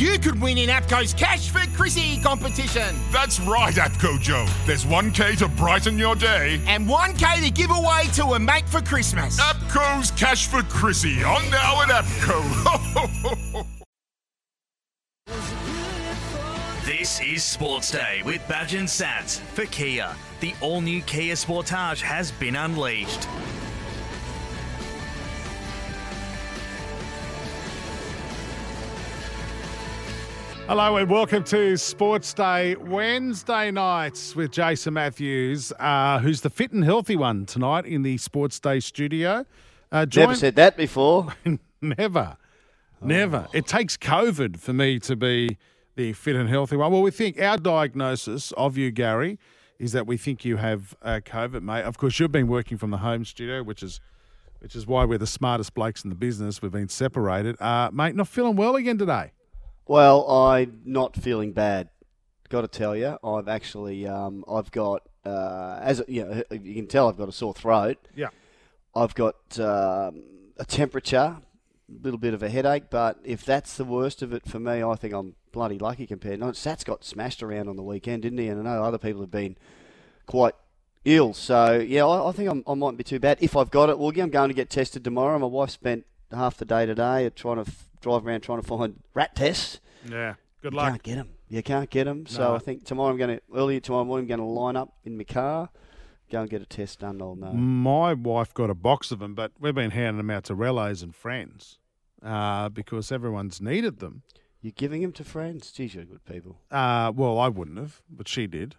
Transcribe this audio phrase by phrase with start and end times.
[0.00, 2.96] you could win in APCO's Cash for Chrissy competition.
[3.12, 4.46] That's right, APCO Joe.
[4.64, 6.60] There's 1K to brighten your day.
[6.66, 9.38] And 1K to give away to a mate for Christmas.
[9.38, 13.66] APCO's Cash for Chrissy on now at APCO.
[17.00, 20.14] This is Sports Day with Badge and Sats for Kia.
[20.40, 23.26] The all new Kia Sportage has been unleashed.
[30.70, 36.70] Hello and welcome to Sports Day Wednesday nights with Jason Matthews, uh, who's the fit
[36.70, 39.44] and healthy one tonight in the Sports Day studio.
[39.90, 41.34] Uh, Never said that before.
[41.82, 42.36] never,
[43.02, 43.48] never.
[43.52, 45.58] It takes COVID for me to be
[45.96, 46.92] the fit and healthy one.
[46.92, 49.40] Well, we think our diagnosis of you, Gary,
[49.80, 51.82] is that we think you have uh, COVID, mate.
[51.82, 54.00] Of course, you've been working from the home studio, which is
[54.60, 56.62] which is why we're the smartest blokes in the business.
[56.62, 58.14] We've been separated, uh, mate.
[58.14, 59.32] Not feeling well again today.
[59.90, 61.88] Well, I'm not feeling bad.
[62.48, 66.86] Got to tell you, I've actually, um, I've got, uh, as you know, you can
[66.86, 67.98] tell, I've got a sore throat.
[68.14, 68.28] Yeah.
[68.94, 70.22] I've got um,
[70.58, 71.42] a temperature, a
[72.02, 72.84] little bit of a headache.
[72.88, 76.38] But if that's the worst of it for me, I think I'm bloody lucky compared.
[76.38, 78.46] No, Sats got smashed around on the weekend, didn't he?
[78.46, 79.56] And I know other people have been
[80.26, 80.54] quite
[81.04, 81.34] ill.
[81.34, 83.38] So yeah, I, I think I'm, I mightn't be too bad.
[83.40, 85.36] If I've got it, well, I'm going to get tested tomorrow.
[85.40, 89.02] My wife spent half the day today trying to f- drive around trying to find
[89.14, 89.80] rat tests.
[90.08, 90.34] Yeah.
[90.62, 90.88] Good You luck.
[90.90, 91.28] can't get them.
[91.48, 92.26] You can't get them.
[92.26, 94.94] So I think tomorrow I'm going to early tomorrow morning I'm going to line up
[95.04, 95.70] in my car,
[96.30, 97.20] go and get a test done.
[97.20, 97.52] I'll know.
[97.52, 101.02] My wife got a box of them, but we've been handing them out to relays
[101.02, 101.78] and friends
[102.22, 104.22] uh, because everyone's needed them.
[104.62, 105.72] You're giving them to friends.
[105.72, 106.60] Geez, you're good people.
[106.70, 108.76] Uh, well, I wouldn't have, but she did.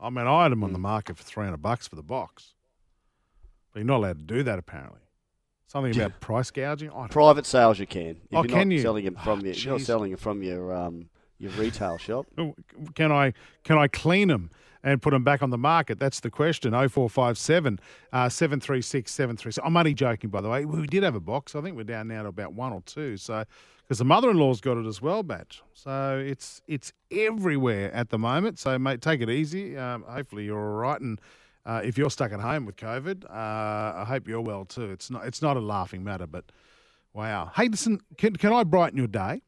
[0.00, 0.74] I mean, I had them on Hmm.
[0.74, 2.54] the market for 300 bucks for the box.
[3.72, 5.00] But you're not allowed to do that, apparently.
[5.74, 6.90] Something about price gouging?
[7.10, 8.10] Private sales you can.
[8.10, 8.80] If Oh, you're can not you?
[8.80, 11.08] selling them from Oh, your, you're not selling them from your um,
[11.38, 12.26] your retail shop.
[12.94, 13.32] Can I,
[13.64, 14.50] can I clean them
[14.84, 15.98] and put them back on the market?
[15.98, 16.70] That's the question.
[16.72, 17.80] 0457
[18.12, 19.66] uh, 736 736.
[19.66, 20.64] I'm only joking, by the way.
[20.64, 21.56] We did have a box.
[21.56, 23.16] I think we're down now to about one or two.
[23.16, 23.44] So,
[23.82, 25.60] because the mother-in-law's got it as well, Batch.
[25.74, 28.60] So it's it's everywhere at the moment.
[28.60, 29.76] So, mate, take it easy.
[29.76, 31.00] Um, hopefully, you're all right.
[31.00, 31.20] And
[31.66, 34.90] uh, if you're stuck at home with COVID, uh, I hope you're well too.
[34.90, 36.44] It's not it's not a laughing matter, but
[37.12, 37.50] wow.
[37.54, 39.42] Hey, listen, can can I brighten your day?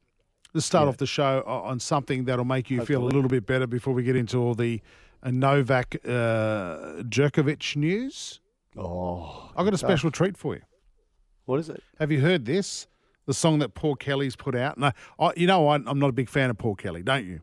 [0.55, 3.67] Let's start off the show on something that'll make you feel a little bit better
[3.67, 4.81] before we get into all the
[5.23, 6.09] uh, Novak uh,
[7.03, 8.41] Djokovic news.
[8.75, 10.63] Oh, I've got a special treat for you.
[11.45, 11.83] What is it?
[11.99, 12.87] Have you heard this?
[13.27, 14.79] The song that Paul Kelly's put out.
[14.79, 17.41] No, I, you know I, I'm not a big fan of Paul Kelly, don't you?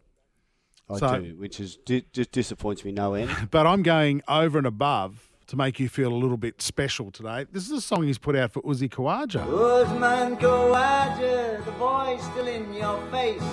[0.89, 3.29] I So- do, which is di- just disappoints me no end.
[3.51, 7.45] But I'm going over and above to make you feel a little bit special today.
[7.51, 9.41] This is a song he's put out for Uzi Khawaja.
[9.45, 13.43] Usman Khawaja, the voice still in your face.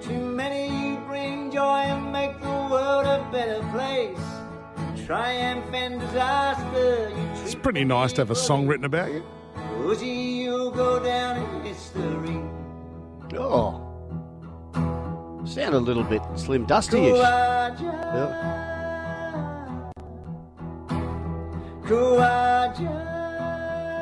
[0.00, 4.18] Too many you bring joy and make the world a better place.
[5.06, 9.22] Triumph and disaster, you It's pretty nice to have a song written about you.
[9.80, 12.40] Uzi, you go down in history.
[13.38, 13.86] Oh,
[15.50, 17.16] sound a little bit Slim Dusty-ish.
[17.18, 19.90] Khawaja, Yeah.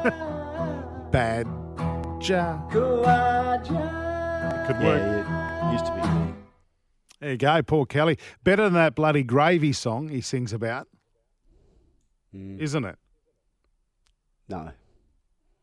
[1.10, 1.46] Bad
[2.20, 2.58] Ja.
[2.70, 4.66] Khawaja.
[4.66, 5.00] Could work.
[5.00, 6.00] Yeah, it used to be.
[7.20, 8.18] There you go, Paul Kelly.
[8.44, 10.86] Better than that bloody gravy song he sings about,
[12.34, 12.60] Mm.
[12.60, 12.98] isn't it?
[14.50, 14.70] No.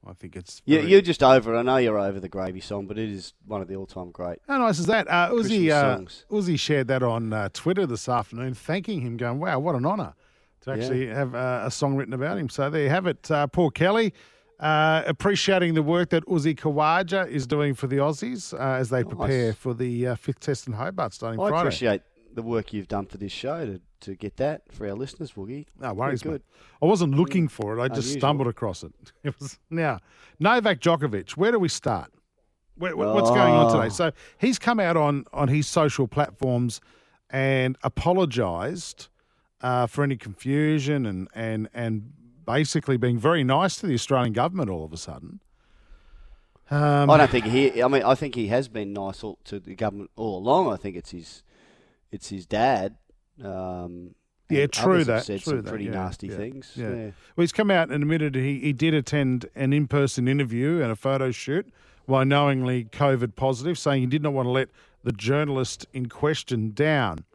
[0.07, 0.61] I think it's.
[0.65, 1.55] You, very- you're just over.
[1.55, 4.39] I know you're over the gravy song, but it is one of the all-time great.
[4.47, 5.07] How nice is that?
[5.07, 5.99] Uh, Uzi, uh.
[6.33, 10.13] Uzi shared that on uh, Twitter this afternoon, thanking him, going, wow, what an honour
[10.61, 10.75] to Yeah.
[10.77, 12.49] actually have uh, a song written about him.
[12.49, 13.29] So there you have it.
[13.31, 14.13] Uh, Paul Kelly,
[14.59, 19.03] uh, appreciating the work that Uzi Khawaja is doing for the Aussies uh, as they
[19.03, 21.61] prepare for the uh, fifth test in Hobart starting I Friday.
[21.67, 22.01] appreciate
[22.35, 25.65] the work you've done for this show to, to get that for our listeners, Woogie.
[25.79, 26.41] No worries, mate.
[26.81, 27.81] I wasn't looking for it.
[27.81, 28.19] I just Unusual.
[28.19, 28.93] stumbled across it.
[29.23, 29.99] It was now
[30.39, 31.31] Novak Djokovic.
[31.31, 32.11] Where do we start?
[32.77, 33.87] Where, wh- what's going on today?
[33.87, 33.89] Oh.
[33.89, 36.81] So he's come out on on his social platforms
[37.29, 39.07] and apologised
[39.61, 42.11] uh, for any confusion and and and
[42.45, 45.39] basically being very nice to the Australian government all of a sudden.
[46.69, 47.81] Um, I don't think he.
[47.81, 50.71] I mean, I think he has been nice all, to the government all along.
[50.73, 51.43] I think it's his,
[52.11, 52.95] it's his dad.
[53.43, 54.15] Um,
[54.49, 55.25] Yeah, true that.
[55.25, 56.71] Said true some that, pretty yeah, nasty yeah, things.
[56.75, 56.89] Yeah.
[56.89, 57.03] Yeah.
[57.35, 60.91] Well, he's come out and admitted he, he did attend an in person interview and
[60.91, 61.67] a photo shoot
[62.05, 64.69] while knowingly COVID positive, saying he did not want to let
[65.03, 67.25] the journalist in question down.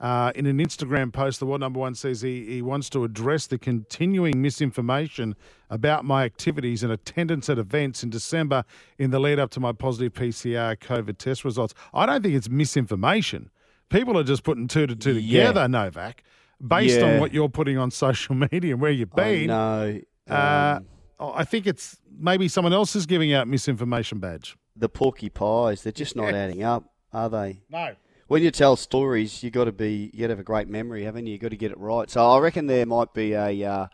[0.00, 3.48] Uh, in an Instagram post, the World Number One says he, he wants to address
[3.48, 5.34] the continuing misinformation
[5.70, 8.64] about my activities and attendance at events in December
[8.96, 11.74] in the lead up to my positive PCR COVID test results.
[11.92, 13.50] I don't think it's misinformation.
[13.88, 15.46] People are just putting two to two Yeah.
[15.48, 16.22] together, Novak,
[16.66, 19.50] based on what you're putting on social media and where you've been.
[19.50, 20.00] I know.
[20.28, 20.78] Uh,
[21.20, 24.56] Um, I think it's maybe someone else is giving out misinformation badge.
[24.76, 27.62] the porky pies, they're just not adding up, are they?
[27.68, 27.96] No.
[28.28, 31.02] When you tell stories, you got to be, you got to have a great memory,
[31.04, 31.32] haven't you?
[31.32, 32.08] You got to get it right.
[32.10, 33.86] So I reckon there might be a uh,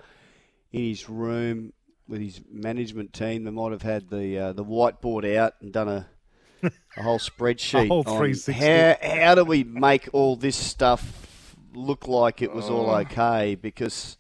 [0.73, 1.73] in his room
[2.09, 3.45] with his management team.
[3.45, 6.09] They might have had the uh, the whiteboard out and done a
[6.97, 8.53] a whole spreadsheet whole 360.
[8.53, 12.97] how how do we make all this stuff look like it was all Oh.
[12.97, 14.17] okay because.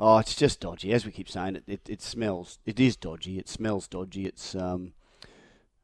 [0.00, 0.92] Oh, it's just dodgy.
[0.92, 2.60] As we keep saying, it, it, it smells.
[2.64, 3.36] It is dodgy.
[3.36, 4.26] It smells dodgy.
[4.26, 4.92] It's um,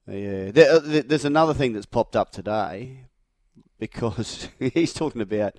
[0.07, 0.53] yeah.
[0.53, 3.07] There, uh, there's another thing that's popped up today
[3.77, 5.57] because he's talking about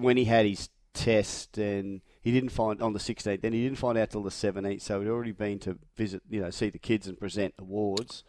[0.00, 3.78] when he had his test and he didn't find on the 16th, then he didn't
[3.78, 4.80] find out till the 17th.
[4.82, 8.24] So he'd already been to visit, you know, see the kids and present awards.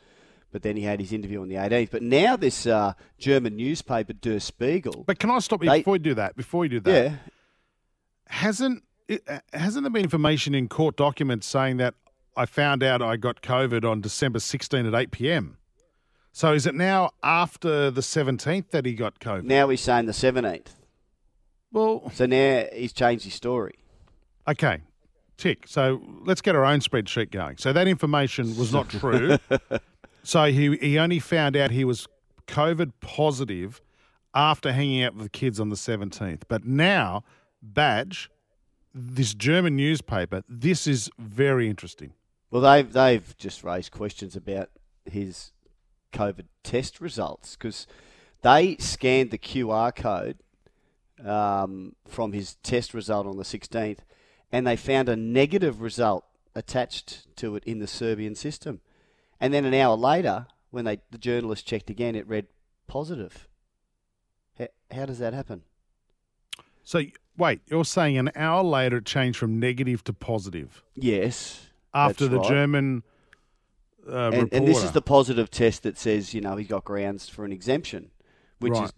[0.53, 1.89] But then he had his interview on the 18th.
[1.91, 5.95] But now this uh, German newspaper Der Spiegel, But can I stop you They- before
[5.95, 6.38] you do that?
[6.38, 7.15] Before you do that, yeah,
[8.27, 11.95] hasn't it, uh, hasn't there been information in court documents saying that
[12.38, 15.57] I found out I got COVID on December 16 at 8 p.m.
[16.31, 19.44] So is it now after the 17th that he got COVID?
[19.44, 20.67] now he's saying the 17th.
[21.71, 23.73] well, So now he's changed his story.
[24.47, 24.81] okay,
[25.38, 25.67] tick.
[25.67, 27.57] So let's get our own spreadsheet going.
[27.57, 29.38] So that information was not true.
[30.23, 32.07] so he he only found out he was
[32.47, 33.81] COVID positive
[34.33, 36.43] after hanging out with the kids on the 17th.
[36.47, 37.23] But now,
[37.61, 38.29] badge,
[38.93, 42.13] this German newspaper, this is very interesting.
[42.51, 44.69] Well, they've they've just raised questions about
[45.05, 45.51] his
[46.13, 47.87] COVID test results because
[48.41, 50.37] they scanned the QR code
[51.25, 53.99] um, from his test result on the 16th,
[54.51, 58.81] and they found a negative result attached to it in the Serbian system.
[59.39, 62.47] And then an hour later, when they the journalist checked again, it read
[62.88, 63.47] positive.
[64.57, 65.63] How, how does that happen?
[66.83, 67.01] So
[67.38, 71.68] wait, you're saying an hour later it changed from negative to positive Yes.
[71.94, 72.47] after the right.
[72.50, 73.03] German
[74.07, 74.56] uh, and, reporter.
[74.57, 77.51] and this is the positive test that says you know he's got grounds for an
[77.53, 78.12] exemption,
[78.59, 78.83] which Right.
[78.86, 78.94] is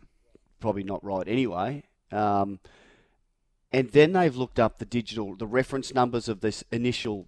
[0.60, 1.84] probably not right anyway.
[2.12, 2.60] Um,
[3.72, 7.28] and then they've looked up the digital, the reference numbers of this initial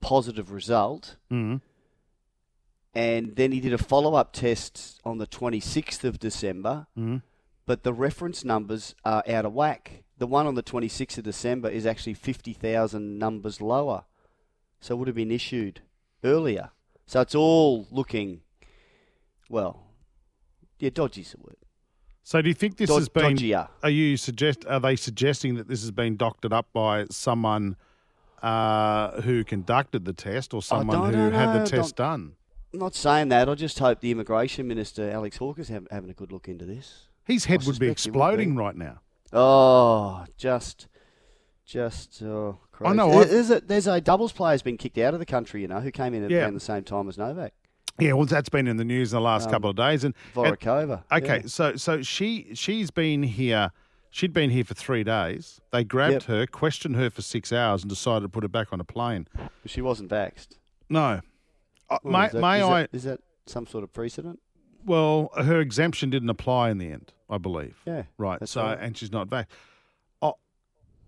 [0.00, 1.60] positive result, Mhm.
[2.94, 7.22] And then he did a follow-up test on the 26th of December, Mhm.
[7.66, 10.02] but the reference numbers are out of whack.
[10.18, 14.04] The one on the 26th of December is actually 50,000 numbers lower,
[14.80, 15.82] so it would have been issued
[16.24, 16.70] earlier.
[17.06, 18.40] So it's all looking,
[19.48, 19.84] well,
[20.78, 21.56] yeah, dodgy's the word.
[22.22, 23.36] So do you think this Dod- has been?
[23.36, 23.68] dodgier.
[23.82, 24.66] Are you suggest?
[24.66, 27.76] Are they suggesting that this has been doctored up by someone
[28.42, 32.34] uh, who conducted the test or someone who had the test done?
[32.72, 33.48] I'm not saying that.
[33.48, 37.06] I just hope the immigration minister Alex Hawke's have, having a good look into this.
[37.24, 37.92] His head I would be he would be.
[37.92, 39.00] exploding right now.
[39.32, 40.86] Oh, just,
[41.66, 42.94] just oh, crazy.
[42.96, 45.62] know, There- I've- There's a there's a doubles player's been kicked out of the country.
[45.62, 46.40] You know, who came in at Yeah.
[46.42, 47.52] around the same time as Novak,
[47.98, 50.04] Yeah, well, that's been in the news in the last Um, couple of days.
[50.04, 51.02] And and- Voracova.
[51.12, 51.46] okay, Yeah.
[51.46, 53.72] so so she she's been here.
[54.10, 55.60] She'd been here for three days.
[55.70, 56.22] They grabbed Yep.
[56.24, 59.26] her, questioned her for six hours, and decided to put her back on a plane.
[59.66, 60.56] she wasn't vaxxed.
[60.88, 61.20] No,
[61.90, 62.80] uh, Well, may, is that- may is I?
[62.82, 64.40] That, is that some sort of precedent?
[64.84, 67.76] Well, her exemption didn't apply in the end, I believe.
[67.84, 68.46] Yeah, Right.
[68.48, 68.78] So, right.
[68.80, 69.50] and she's not back.
[70.22, 70.32] I,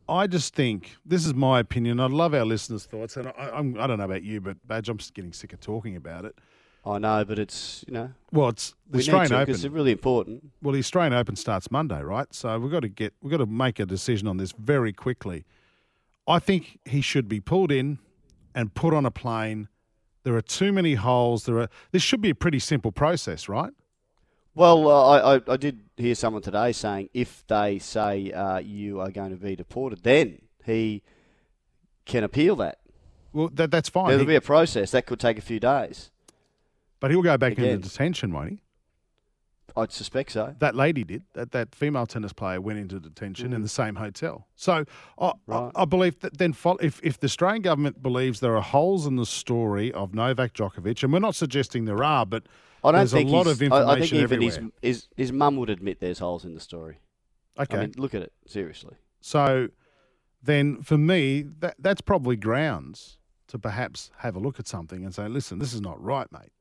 [0.08, 2.00] I just think this is my opinion.
[2.00, 4.88] I'd love our listeners' thoughts, and I, I'm, I don't know about you, but Badge,
[4.88, 6.36] I'm just getting sick of talking about it.
[6.84, 9.46] I know, but it's you know Well, it's the we need Australian to Open.
[9.46, 10.50] because it's really important.
[10.62, 12.26] Well, the Australian Open starts Monday, right?
[12.34, 15.44] So we've got to get we've got to make a decision on this very quickly.
[16.26, 17.98] I think he should be pulled in
[18.54, 19.68] and put on a plane.
[20.22, 21.44] There are too many holes.
[21.44, 21.68] There are.
[21.92, 23.72] This should be a pretty simple process, right?
[24.54, 29.10] Well, uh, I, I did hear someone today saying if they say uh, you are
[29.10, 31.02] going to be deported, then he
[32.04, 32.78] can appeal that.
[33.32, 34.08] Well, that, that's fine.
[34.08, 36.10] There'll He- be a process that could take a few days.
[36.98, 37.66] but he'll go back Again.
[37.76, 38.60] into detention, won't he?
[39.76, 40.54] I'd suspect so.
[40.58, 41.22] That lady did.
[41.34, 43.62] That that female tennis player went into detention in mm.
[43.62, 44.46] the same hotel.
[44.56, 44.84] So
[45.18, 49.06] I, I, I believe that then if if the Australian government believes there are holes
[49.06, 52.44] in the story of Novak Djokovic, and we're not suggesting there are, but
[52.82, 54.70] I don't there's think a lot of information I, I think even everywhere.
[54.82, 56.98] his, his his mum would admit there's holes in the story.
[57.58, 57.76] okay.
[57.76, 58.96] I mean, look at it seriously.
[59.20, 59.68] So
[60.42, 65.14] then for me, that that's probably grounds to perhaps have a look at something and
[65.14, 66.52] say, listen, this is not right, mate.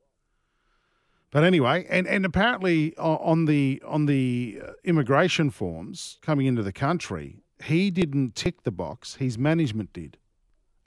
[1.32, 6.74] But anyway, and, and apparently on the on the uh, immigration forms coming into the
[6.74, 9.16] country, he didn't tick the box.
[9.16, 10.18] His management did,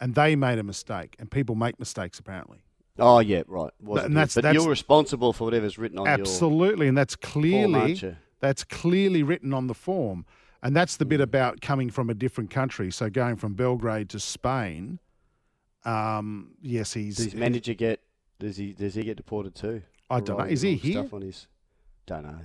[0.01, 1.15] and they made a mistake.
[1.21, 2.65] And people make mistakes apparently.
[2.99, 3.71] Oh yeah, right.
[3.81, 7.15] Wasn't and that's- but that's- you're responsible for whatever's written on your Absolutely, and that's
[7.17, 10.27] clearly aren't that's clearly written on the form,
[10.61, 11.25] and that's the bit Mm.
[11.25, 12.91] about coming from a different country.
[12.91, 14.99] So going from Belgrade to Spain,
[15.85, 17.17] um, yes, he's.
[17.17, 18.01] Does his manager get?
[18.41, 18.73] Does he?
[18.73, 19.83] Does he get deported too?
[20.13, 20.45] I don't know.
[20.45, 20.93] Is he here?
[21.01, 21.47] Stuff on his.
[22.07, 22.39] Don't know.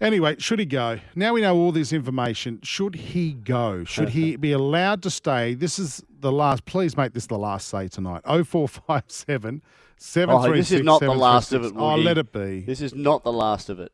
[0.00, 0.98] Anyway, should he go?
[1.14, 2.60] Now we know all this information.
[2.62, 3.84] Should he go?
[3.84, 5.54] Should he be allowed to stay?
[5.54, 6.66] This is the last.
[6.66, 8.20] Please make this the last say tonight.
[8.26, 9.62] Oh four five seven
[9.96, 11.72] seven Oh, three this is not the last of it.
[11.74, 12.02] Oh, Woody.
[12.02, 12.60] let it be.
[12.60, 13.90] This is not the last of it.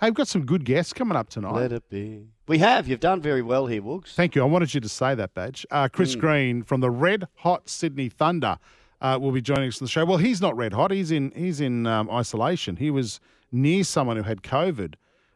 [0.00, 1.54] Hey, we've got some good guests coming up tonight.
[1.54, 2.26] Let it be.
[2.48, 2.86] We have.
[2.88, 4.14] You've done very well here, Woogs.
[4.14, 4.42] Thank you.
[4.42, 5.64] I wanted you to say that, Badge.
[5.70, 6.20] Uh, Chris Mm.
[6.20, 8.58] Green from the Red Hot Sydney Thunder
[9.00, 10.04] uh, will be joining us on the show.
[10.04, 10.90] Well, he's not red hot.
[10.90, 12.76] He's in he's in um, isolation.
[12.76, 13.20] He was
[13.52, 14.94] near someone who had COVID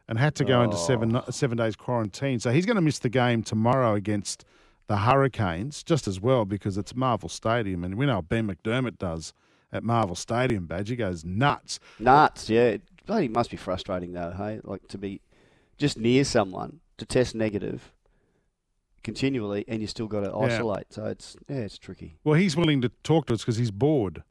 [0.08, 1.24] and had to go into seven Oh.
[1.30, 2.40] seven days quarantine.
[2.40, 4.44] So he's going to miss the game tomorrow against
[4.88, 9.32] the Hurricanes just as well because it's Marvel Stadium, and we know Ben McDermott does
[9.72, 10.66] at Marvel Stadium.
[10.66, 11.78] Badge he goes nuts.
[11.98, 12.50] Nuts.
[12.50, 12.64] Yeah.
[12.64, 14.32] It bloody must be frustrating though.
[14.36, 15.20] Hey, like to be
[15.78, 17.92] just near someone to test negative
[19.02, 20.92] continually, and you still got to isolate.
[20.92, 22.16] So it's yeah, it's tricky.
[22.24, 24.22] Well, he's willing to talk to us because he's bored.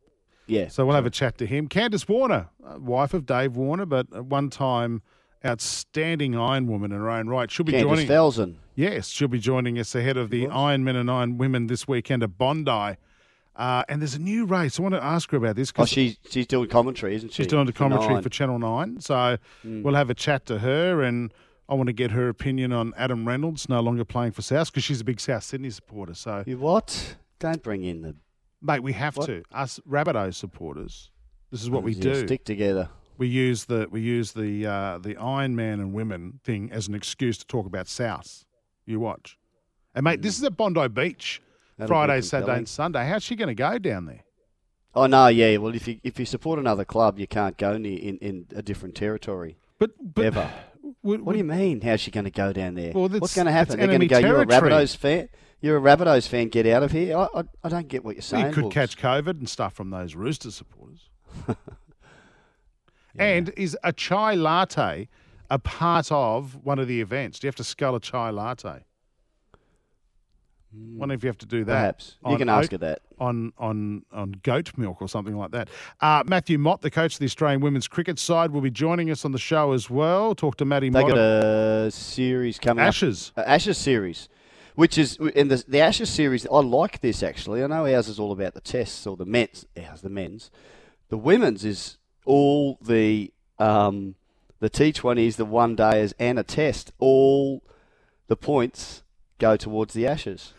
[0.47, 0.67] Yeah.
[0.67, 1.67] So we'll have a chat to him.
[1.69, 5.01] Candice Warner, uh, wife of Dave Warner, but at one time
[5.45, 7.49] outstanding Iron Woman in her own right.
[7.51, 8.07] She'll be Candice joining.
[8.07, 8.55] Falzon.
[8.75, 12.23] Yes, she'll be joining us ahead of the Iron Men and Iron Women this weekend
[12.23, 12.95] at Bondi.
[13.55, 14.79] Uh, and there's a new race.
[14.79, 17.43] I want to ask her about this Oh, because she's she's doing commentary, isn't she?
[17.43, 18.23] she's doing the For commentary Nine.
[18.23, 19.01] for Channel 9.
[19.01, 21.33] So we'll have a chat to her and
[21.69, 24.83] I want to get her opinion on Adam Reynolds no longer playing for South because
[24.83, 26.15] she's a big South Sydney supporter.
[26.15, 27.15] So, You what?
[27.39, 28.15] Don't bring in the.
[28.61, 29.27] mate, we have What?
[29.27, 29.43] to.
[29.53, 31.11] Us Rabbitohs supporters,
[31.51, 32.25] this is what we do.
[32.25, 32.89] Stick together.
[33.17, 36.95] we use the we use the uh, the Iron Man and women thing as an
[36.95, 38.45] excuse to talk about South.
[38.85, 39.37] You watch,
[39.93, 41.41] and mate, this is at Bondi Beach,
[41.77, 43.05] That'll be Friday, Saturday, and Sunday.
[43.07, 44.23] How's she going to go down there?
[44.95, 45.55] Oh no, yeah.
[45.57, 48.63] Well, if you if you support another club, you can't go near in, in a
[48.63, 50.51] different territory But but ever.
[51.03, 51.81] Would- What do you mean?
[51.81, 52.91] How's she going to go down there?
[52.93, 53.77] Well, What's going to happen?
[53.77, 54.19] They're going to go.
[54.19, 55.29] You're a territory." Rabbitohs fan.
[55.61, 56.47] You're a Rabbitohs fan.
[56.49, 57.17] Get out of here.
[57.17, 58.45] I, I, I don't get what you're well, saying.
[58.47, 58.73] you could Wolves.
[58.73, 61.09] catch COVID and stuff from those Rooster supporters.
[63.17, 65.09] And is a chai latte
[65.49, 67.39] a part of one of the events?
[67.39, 68.85] Do you have to scull a chai latte?
[70.71, 71.73] Wonder if you have to do that.
[71.73, 73.01] Perhaps you can ask oat- her that.
[73.19, 75.67] on on on goat milk or something like that.
[75.99, 79.25] Uh, Matthew Mott, the coach of the Australian women's cricket side, will be joining us
[79.25, 80.35] on the show as well.
[80.35, 81.09] Talk to Matty They Mott.
[81.09, 83.31] got a series coming Ashes.
[83.35, 83.47] up.
[83.47, 84.29] Ashes series,
[84.75, 86.45] which is in the the Ashes series.
[86.45, 87.63] I like this actually.
[87.63, 89.65] I know ours is all about the tests or the men's.
[89.89, 90.51] Ours the men's.
[91.09, 94.13] The women's is all the um,
[94.59, 96.91] the T Twenties, the one dayers, and a test.
[96.99, 97.63] All
[98.27, 99.01] the points
[99.39, 100.53] go towards the Ashes.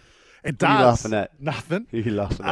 [0.44, 1.40] It What are you laughing at?
[1.40, 1.86] Nothing.
[1.90, 2.48] Who you laughing at?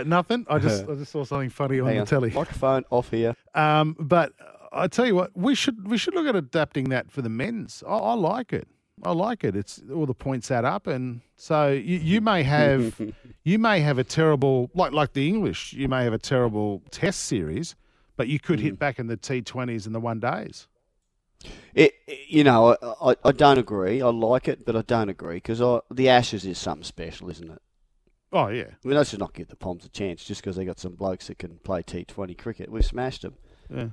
[0.00, 0.46] Uh, nothing.
[0.48, 2.06] I just I just saw something funny on Hang the on.
[2.06, 2.30] telly.
[2.30, 3.34] Microphone off here.
[3.54, 4.32] Um, but
[4.72, 7.82] I tell you what, we should we should look at adapting that for the men's.
[7.86, 8.68] I, I like it.
[9.02, 9.56] I like it.
[9.56, 13.00] It's all the points add up, and so you, you may have
[13.44, 15.72] you may have a terrible like like the English.
[15.72, 17.74] You may have a terrible Test series,
[18.18, 18.62] but you could Mm.
[18.62, 20.68] hit back in the T Twenties and the one days.
[21.74, 21.94] It,
[22.28, 24.02] you know, I, I, I don't agree.
[24.02, 25.58] I like it, but I don't agree because
[25.90, 27.62] the Ashes is something special, isn't it?
[28.32, 30.64] Oh yeah, I mean, let's just not give the Poms a chance just because they
[30.64, 32.70] got some blokes that can play T20 cricket.
[32.70, 33.34] We've smashed them.
[33.68, 33.88] yeah.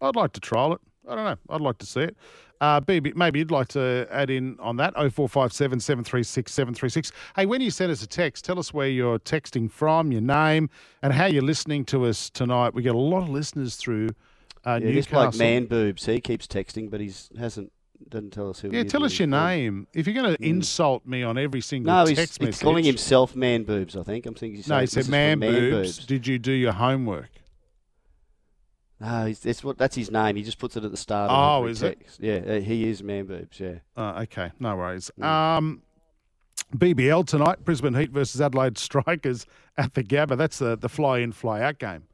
[0.00, 0.80] I'd like to trial it.
[1.08, 1.36] I don't know.
[1.48, 2.16] I'd like to see it.
[2.60, 7.12] Uh, maybe, maybe you'd like to add in on that 0457 736 736.
[7.34, 10.68] Hey, when you send us a text, tell us where you're texting from, your name,
[11.02, 12.74] and how you're listening to us tonight.
[12.74, 14.10] We get a lot of listeners through
[14.66, 15.30] uh, Yeah, this Newcastle.
[15.30, 17.72] bloke Man Boobs, he keeps texting, but he's hasn't
[18.08, 18.70] doesn't tell us who.
[18.70, 19.86] yeah, tell us your he's name.
[19.94, 22.84] If you're going to insult me on every single No, he's, text he's message, calling
[22.84, 23.96] himself Man Boobs.
[23.96, 24.56] I think I'm thinking.
[24.56, 26.04] He's no, he said man, man boobs.
[26.04, 27.30] Did you do your homework?
[29.00, 30.36] No, that's what that's his name.
[30.36, 31.30] He just puts it at the start.
[31.30, 31.98] Oh, of is it?
[32.18, 33.60] Yeah, uh, he is Man Boobs.
[33.60, 33.74] Yeah.
[33.96, 35.10] Oh, okay, no worries.
[35.20, 35.24] Mm.
[35.24, 35.82] Um,
[36.74, 39.46] BBL tonight, Brisbane Heat versus Adelaide Strikers
[39.76, 40.36] at the Gabba.
[40.36, 42.04] That's the, the fly in, fly out game.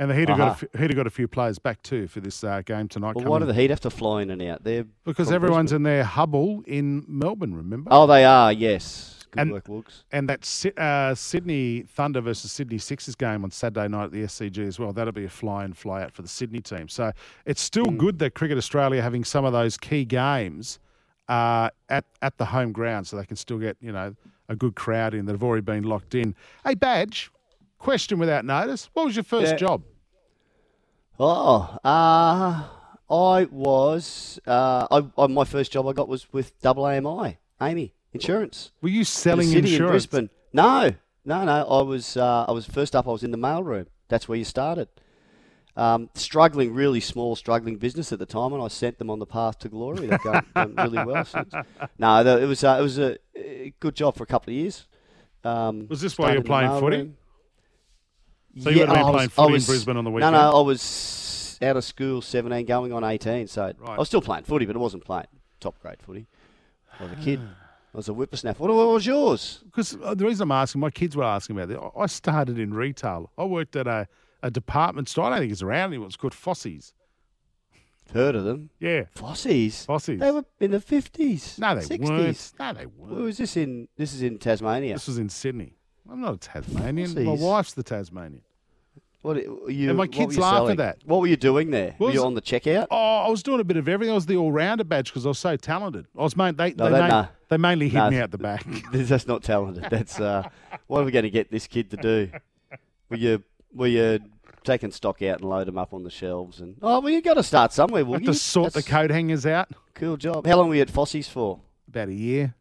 [0.00, 0.54] And the Heat have, got a Uh-huh.
[0.54, 3.14] few, Heat have got a few players back too for this uh, game tonight.
[3.16, 4.64] Well, why do the Heat have to fly in and out?
[4.64, 5.76] They're because everyone's Brisbane.
[5.76, 7.88] in their hubble in Melbourne, remember?
[7.92, 8.50] Oh, they are.
[8.52, 9.16] Yes.
[9.32, 10.02] Good And- work, Woogs.
[10.10, 10.40] And that
[10.78, 14.92] uh, Sydney Thunder versus Sydney Sixers game on Saturday night at the SCG as well.
[14.92, 16.88] That'll be a fly in, fly out for the Sydney team.
[16.88, 17.12] So
[17.44, 17.98] it's still Mm.
[17.98, 20.78] good that Cricket Australia having some of those key games
[21.28, 24.16] uh, at at the home ground, so they can still get you know
[24.48, 26.34] a good crowd in that have already been locked in.
[26.64, 27.30] Hey, badge.
[27.80, 28.90] Question without notice.
[28.92, 29.56] What was your first Yeah.
[29.56, 29.82] job?
[31.18, 32.64] Oh, uh,
[33.10, 34.38] I was.
[34.46, 38.72] Uh, I, I, my first job I got was with Double AMI, Amy Insurance.
[38.82, 40.04] Were you in selling city insurance?
[40.04, 40.30] in Brisbane?
[40.52, 40.90] No,
[41.24, 41.66] no, no.
[41.66, 42.18] I was.
[42.18, 43.08] Uh, I was first up.
[43.08, 43.86] I was in the mailroom.
[44.08, 44.88] That's where you started.
[45.74, 49.26] Um, struggling, really small, struggling business at the time, and I sent them on the
[49.26, 50.06] path to glory.
[50.06, 51.54] They've gone, done really well since.
[51.98, 52.62] No, it was.
[52.62, 53.16] Uh, it was a,
[53.80, 54.86] good job for a couple of years.
[55.44, 56.96] Um, Was this while you were in playing footy?
[56.98, 57.12] mailroom.
[58.58, 60.32] So you would have been I was- playing footy in Brisbane on the weekend?
[60.32, 63.46] no, no, I was out of school, 17, going on 18.
[63.46, 63.90] So Right.
[63.90, 65.26] I was still playing footy, but I wasn't playing
[65.60, 66.26] top grade footy.
[66.98, 67.40] I was a kid.
[67.92, 68.60] I was a whippersnapper.
[68.62, 69.60] What, what was yours?
[69.64, 71.92] Because uh, the reason I'm asking, my kids were asking about it.
[71.96, 73.30] I- started in retail.
[73.36, 74.06] I worked at a,
[74.42, 75.26] a department store.
[75.26, 76.06] I don't think it's around anymore.
[76.06, 76.92] It's called Fossey's.
[78.12, 78.70] Heard of them?
[78.80, 79.86] Yeah, Fossies.
[79.86, 80.18] Fossey's.
[80.18, 81.58] They were in the 50s.
[81.60, 82.08] no, they 60s.
[82.08, 82.52] weren't.
[82.58, 83.20] No, they weren't.
[83.22, 83.86] was this in?
[83.96, 84.94] This is in Tasmania.
[84.94, 85.74] This was in Sydney.
[86.10, 87.24] I'm not a Tasmanian.
[87.24, 88.42] My wife's the Tasmanian.
[89.22, 89.88] What were you?
[89.90, 90.98] And my what kids you laugh at that.
[91.04, 91.94] What were you doing there?
[91.98, 92.86] What were you was- on the checkout?
[92.90, 94.10] Oh, I was doing a bit of everything.
[94.12, 96.06] I was the all-rounder badge because I was so talented.
[96.18, 97.28] I was main, they, No, they, that- main- no.
[97.50, 98.10] they mainly hit No.
[98.10, 98.64] me out the back.
[98.92, 99.86] That's not talented.
[99.90, 100.48] That's uh,
[100.86, 102.30] what are we going to get this kid to do?
[103.10, 103.42] Were you
[103.74, 104.20] were you
[104.64, 106.60] taking stock out and load them up on the shelves?
[106.60, 108.04] And oh, well, you got to start somewhere.
[108.04, 108.28] Will Have you?
[108.28, 109.68] to sort the That's coat hangers out.
[109.94, 110.46] Cool job.
[110.46, 111.60] How long were you at Fossey's for?
[111.88, 112.54] About a year.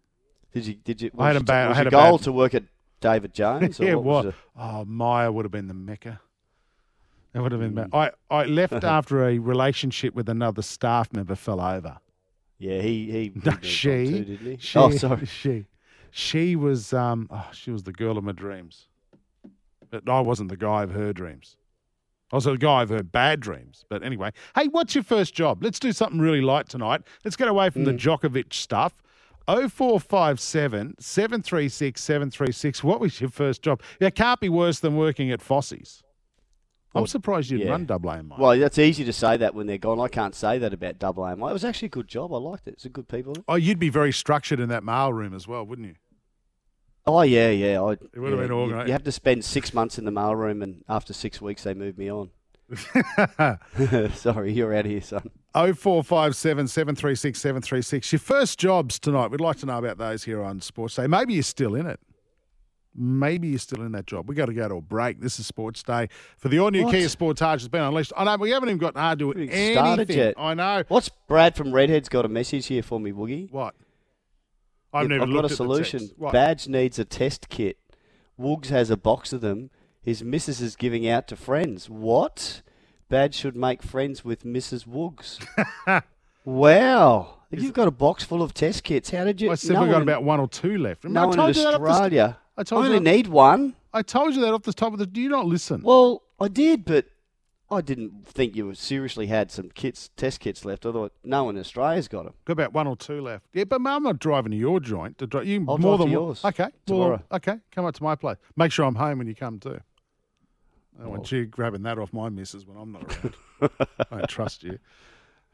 [0.53, 1.11] Did you did you?
[1.17, 2.63] I had was a bad- Was I had your a goal bad- to work at
[2.99, 3.79] David Jones?
[3.79, 4.35] Or yeah, what what?
[4.57, 6.19] Oh, Myer would have been the mecca.
[7.33, 7.75] It would have been.
[7.75, 11.97] ma- I, I left after a relationship with another staff member fell over.
[12.57, 13.31] Yeah, he he.
[13.45, 14.57] No, she, too, didn't he?
[14.59, 15.25] she, oh, sorry.
[15.25, 15.65] she,
[16.11, 18.87] she was, um, oh, she was the girl of my dreams,
[19.91, 21.55] but I wasn't the guy of her dreams.
[22.31, 23.85] I was the guy of her bad dreams.
[23.89, 25.63] But anyway, hey, what's your first job?
[25.63, 27.01] Let's do something really light tonight.
[27.23, 27.99] Let's get away from the Mm.
[27.99, 28.93] Djokovic stuff.
[29.49, 32.83] 0457 736 736.
[32.83, 33.81] What was your first job?
[33.99, 36.03] It can't be worse than working at Fossey's.
[36.95, 37.73] I'm surprised you didn't yeah.
[37.73, 38.35] run double AMI.
[38.37, 39.99] Well, that's easy to say that when they're gone.
[39.99, 41.49] I can't say that about Double AMI.
[41.49, 42.33] It was actually a good job.
[42.33, 42.73] I liked it.
[42.73, 43.35] It's a good people.
[43.47, 45.95] oh, you'd be very structured in that mail room as well, wouldn't you?
[47.05, 47.81] Oh yeah, yeah.
[47.81, 48.87] I, it would've been you, organised.
[48.87, 51.73] you have to spend six months in the mail room, and after six weeks, they
[51.73, 52.31] moved me on.
[54.15, 55.29] Sorry, you're out of here, son.
[55.53, 58.11] 0457 736 736.
[58.11, 59.31] Your first jobs tonight.
[59.31, 61.07] We'd like to know about those here on Sports Day.
[61.07, 61.99] Maybe you're still in it.
[62.95, 64.27] Maybe you're still in that job.
[64.27, 65.21] We've got to go to a break.
[65.21, 66.09] This is Sports Day.
[66.37, 66.89] For the all new?
[66.89, 68.11] Kia Sportage has been unleashed.
[68.17, 69.73] I know, we haven't even gotten hard to Haven't anything.
[69.73, 70.33] started yet.
[70.37, 70.83] I know.
[70.87, 73.51] What's Brad from Redhead's got a message here for me, Woogie?
[73.51, 73.75] What?
[74.91, 76.09] I've never I've looked got a at the solution.
[76.31, 77.77] Badge needs a test kit.
[78.39, 79.69] Woogs has a box of them.
[80.09, 81.87] His missus is giving out to friends.
[81.87, 82.63] What?
[83.09, 84.87] Bad should make friends with Mrs.
[84.87, 85.37] Woogs.
[86.45, 87.35] wow.
[87.51, 89.11] You've got a box full of test kits.
[89.11, 89.51] How did you?
[89.51, 91.03] I said no we've got about one or two left.
[91.03, 92.37] Remember, No I one in that the- Australia.
[92.57, 93.75] I told I you only that- need one.
[93.93, 95.05] I told you that off the top of the.
[95.05, 95.83] Do you not listen?
[95.83, 97.05] Well, I did, but
[97.69, 100.87] I didn't think you seriously had some kits, test kits left.
[100.87, 102.33] I thought no one in Australia's got them.
[102.45, 103.45] Got about one or two left.
[103.53, 105.19] Yeah, but I'm not driving to your joint.
[105.19, 107.09] To dri- you I'll more drive than to yours Okay, tomorrow.
[107.29, 108.37] Well, okay, come up to my place.
[108.55, 109.79] Make sure I'm home when you come too.
[110.99, 113.03] I don't want you grabbing that off my missus when I'm not
[113.61, 113.71] around.
[114.11, 114.79] I don't trust you.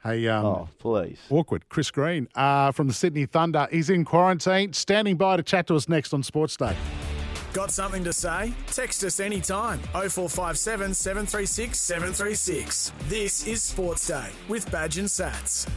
[0.04, 1.20] Hey, um, Oh, please.
[1.30, 1.70] awkward.
[1.70, 3.68] Chris Green uh, from the Sydney Thunder.
[3.72, 6.76] He's in quarantine, standing by to chat to us next on Sports Day.
[7.54, 8.54] Got something to say?
[8.68, 9.80] Text us anytime.
[9.94, 12.92] 0457 736 736.
[13.08, 15.68] This is Sports Day with Badge and Sats.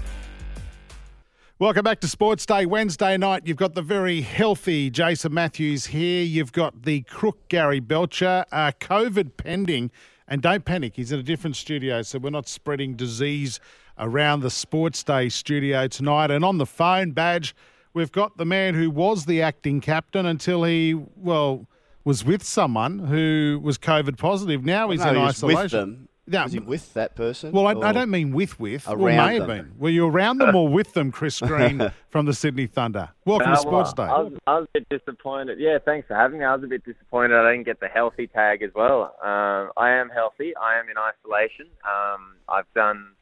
[1.60, 3.42] Welcome back to Sports Day Wednesday night.
[3.44, 6.22] You've got the very healthy Jason Matthews here.
[6.22, 8.44] You've got the crook Gary Belcher.
[8.52, 9.90] Uh, COVID pending.
[10.28, 13.58] And don't panic, he's in a different studio, so we're not spreading disease
[13.98, 16.30] around the Sports Day studio tonight.
[16.30, 17.56] And on the phone badge,
[17.92, 21.66] we've got the man who was the acting captain until he, well,
[22.04, 24.64] was with someone who was COVID positive.
[24.64, 26.08] Now he's no, in he isolation.
[26.28, 26.34] With.
[26.34, 27.52] Yeah, Was he with that person?
[27.52, 28.86] well, I, I don't mean with with.
[28.86, 29.56] Well, Around may have them.
[29.68, 29.78] been.
[29.78, 33.10] Were you around them or with them, Chris Green from the Sydney Thunder?
[33.24, 34.12] Welcome Uh, to Sports well, Day.
[34.12, 35.58] I was, I was a bit disappointed.
[35.58, 36.44] Yeah, thanks for having me.
[36.44, 39.14] I was a bit disappointed I didn't get the healthy tag as well.
[39.22, 40.54] Um, I am healthy.
[40.56, 41.66] I am in isolation.
[41.84, 43.12] Um, I've done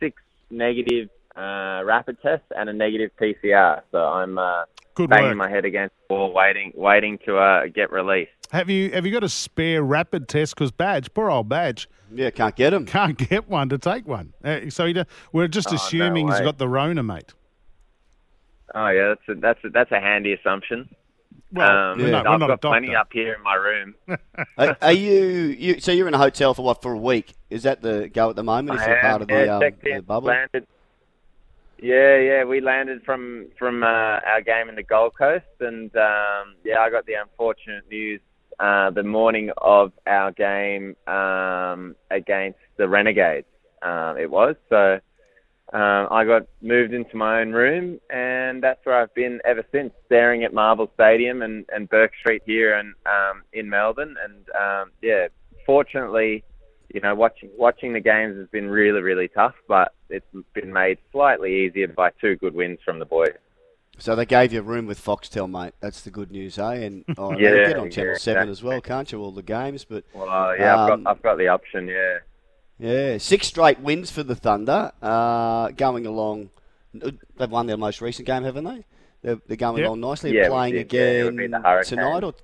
[0.00, 3.82] six negative uh, rapid tests and a negative PCR.
[3.92, 4.64] So I'm uh,
[4.98, 5.36] Good banging work.
[5.36, 8.32] my head against the wall, waiting, waiting to uh, get released.
[8.50, 10.54] Have you have you got a spare rapid test?
[10.54, 12.84] Because Badge, poor old Badge, Yeah, can't get him.
[12.84, 14.32] can't get one to take one.
[14.42, 14.94] Uh, so he,
[15.32, 16.44] we're just Oh, no assuming he's way.
[16.44, 17.32] got the Rona, mate.
[18.74, 20.88] Oh yeah, that's a, that's a, that's a handy assumption.
[21.52, 23.94] Well, um, we're I've got plenty up here in my room.
[24.58, 25.22] are, are you,
[25.58, 25.80] you?
[25.80, 26.82] So you're in a hotel for what?
[26.82, 27.34] For a week?
[27.48, 28.78] Is that the go at the moment?
[28.78, 30.28] If I you're am, part of yeah, the, um, the bubble.
[30.28, 30.66] Landed.
[31.80, 36.56] Yeah, yeah, we landed from from uh, our game in the Gold Coast, and um,
[36.64, 38.20] yeah, I got the unfortunate news
[38.58, 43.46] uh, the morning of our game um, against the Renegades.
[43.82, 44.98] Um, it was so.
[45.70, 49.92] Um, I got moved into my own room, and that's where I've been ever since,
[50.06, 54.16] staring at Marvel Stadium and, and Bourke Street here and um, in Melbourne.
[54.24, 55.28] And um, yeah,
[55.66, 56.42] fortunately,
[56.92, 60.98] you know, watching watching the games has been really, really tough, but it's been made
[61.12, 63.34] slightly easier by two good wins from the boys.
[64.00, 65.74] So they gave you a room with Foxtel, mate.
[65.80, 66.74] That's the good news, eh?
[66.74, 69.20] And oh, Yeah, you get on Channel yeah, Seven as well, can't you?
[69.20, 71.88] All the games, but Well, yeah, I've Um, got I've got the option.
[71.88, 72.18] Yeah.
[72.78, 74.92] yeah, six straight wins for the Thunder.
[75.02, 76.50] Uh, going along,
[76.94, 78.84] they've won their most recent game, haven't they?
[79.22, 79.86] They're, they're going Yep.
[79.86, 80.32] along nicely.
[80.32, 82.34] Yeah, playing did, yeah, it would again be tonight, or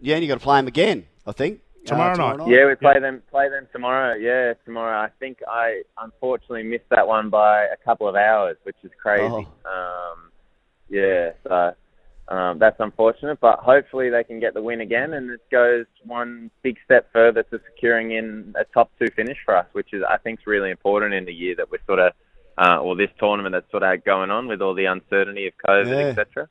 [0.00, 1.06] yeah, and you got to play them again.
[1.26, 2.48] I think uh, Tomorrow night.
[2.48, 4.14] Yeah, we play them play them tomorrow.
[4.14, 4.98] Yeah, tomorrow.
[4.98, 9.46] I think I unfortunately missed that one by a couple of hours, which is crazy.
[9.64, 10.30] Um,
[10.88, 11.74] yeah, so
[12.28, 16.50] um, that's unfortunate, but hopefully they can get the win again, and it goes one
[16.62, 20.18] big step further to securing in a top two finish for us, which is I
[20.18, 22.12] think is really important in the year that we're sort of.
[22.56, 25.88] Uh, or this tournament that's sort of going on with all the uncertainty of COVID,
[25.88, 25.96] Yeah.
[26.22, 26.48] etc.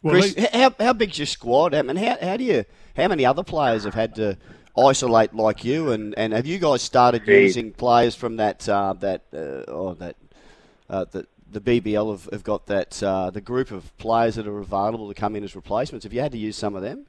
[0.00, 1.74] Well, Chris, how, how big's your squad?
[1.74, 2.64] I mean, how, how do you?
[2.96, 4.38] How many other players have had to
[4.76, 5.90] isolate like you?
[5.92, 10.16] And, and have you guys started using players from that uh, that uh, oh that
[10.88, 14.58] uh, the the BBL have, have got that uh, the group of players that are
[14.58, 16.04] available to come in as replacements?
[16.04, 17.06] Have you had to use some of them?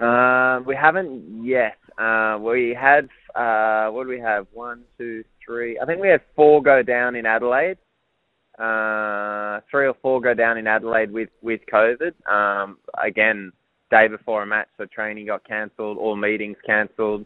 [0.00, 1.78] Uh, we haven't yet.
[1.98, 4.46] Uh, we had uh, what do we have?
[4.52, 5.78] One, two, three.
[5.78, 7.78] I think we had four go down in Adelaide.
[8.58, 12.12] Uh, three or four go down in Adelaide with with COVID.
[12.30, 13.52] Um, again,
[13.90, 17.24] day before a match, so training got cancelled, all meetings cancelled,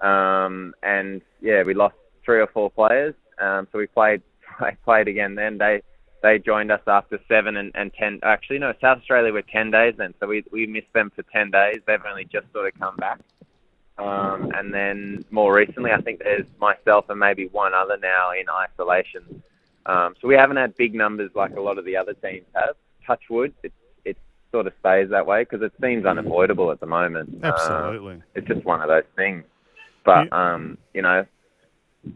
[0.00, 1.94] um, and yeah, we lost
[2.24, 3.14] three or four players.
[3.40, 4.22] Um, so we played
[4.84, 5.34] played again.
[5.34, 5.82] Then they
[6.22, 8.20] they joined us after seven and, and ten.
[8.22, 11.50] Actually, no, South Australia were ten days then, so we we missed them for ten
[11.50, 11.80] days.
[11.86, 13.20] They've only just sort of come back.
[13.98, 18.46] Um, and then more recently, I think there's myself and maybe one other now in
[18.48, 19.42] isolation.
[19.84, 22.76] Um, so we haven't had big numbers like a lot of the other teams have.
[23.06, 23.79] Touch wood, it, it
[24.52, 27.42] sort of stays that way because it seems unavoidable at the moment.
[27.42, 28.22] Uh, Absolutely.
[28.34, 29.44] it's just one of those things.
[30.04, 31.26] But um, you know,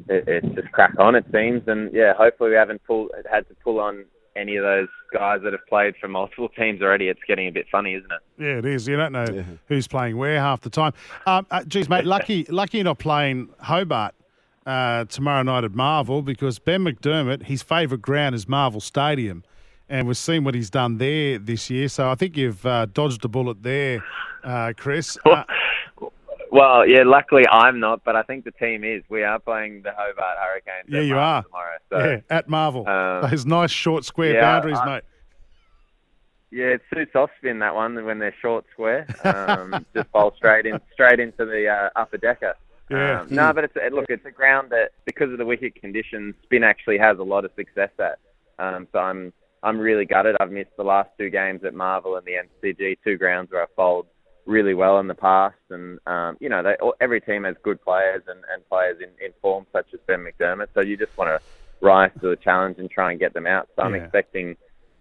[0.08, 1.14] it, it's just crack on.
[1.14, 4.04] It seems, and yeah, hopefully we haven't pulled had to pull on
[4.36, 7.08] any of those guys that have played for multiple teams already.
[7.08, 8.42] It's getting a bit funny, isn't it?
[8.42, 8.88] Yeah, it is.
[8.88, 10.92] You don't know who's playing where half the time.
[11.26, 14.14] Um, uh, geez, mate, lucky, lucky you're not playing Hobart
[14.66, 19.44] uh, tomorrow night at Marvel because Ben McDermott, his favourite ground is Marvel Stadium,
[19.88, 21.88] and we've seen what he's done there this year.
[21.88, 24.02] So I think you've uh, dodged a bullet there,
[24.42, 25.16] uh, Chris.
[25.24, 25.44] Uh,
[26.50, 29.02] Well, yeah, luckily I'm not, but I think the team is.
[29.08, 30.86] We are playing the Hobart Hurricanes.
[30.88, 31.42] yeah, you Marvel are.
[31.42, 31.76] tomorrow.
[31.90, 32.88] So, yeah, at Marvel.
[32.88, 35.02] um, Those nice short square yeah, boundaries, I- mate.
[36.52, 39.08] Yeah, it suits off spin that one when they're short square.
[39.24, 42.54] Um, just bowl straight in, straight into the uh, upper decker.
[42.88, 43.22] Yeah.
[43.22, 46.36] Um, no, but it's a, look, it's a ground that because of the wicket conditions,
[46.44, 48.20] spin actually has a lot of success at.
[48.60, 49.32] Um, so I'm
[49.64, 50.36] I'm really gutted.
[50.40, 52.34] I've missed the last two games at Marvel and the
[52.68, 54.06] MCG, two grounds where I've bowled
[54.46, 55.56] really well in the past.
[55.70, 59.32] And um, you know, they, every team has good players and, and players in, in
[59.40, 60.68] form, such as Ben McDermott.
[60.74, 61.40] So you just want to
[61.84, 63.68] rise to the challenge and try and get them out.
[63.76, 64.02] So I'm Yeah.
[64.02, 64.56] expecting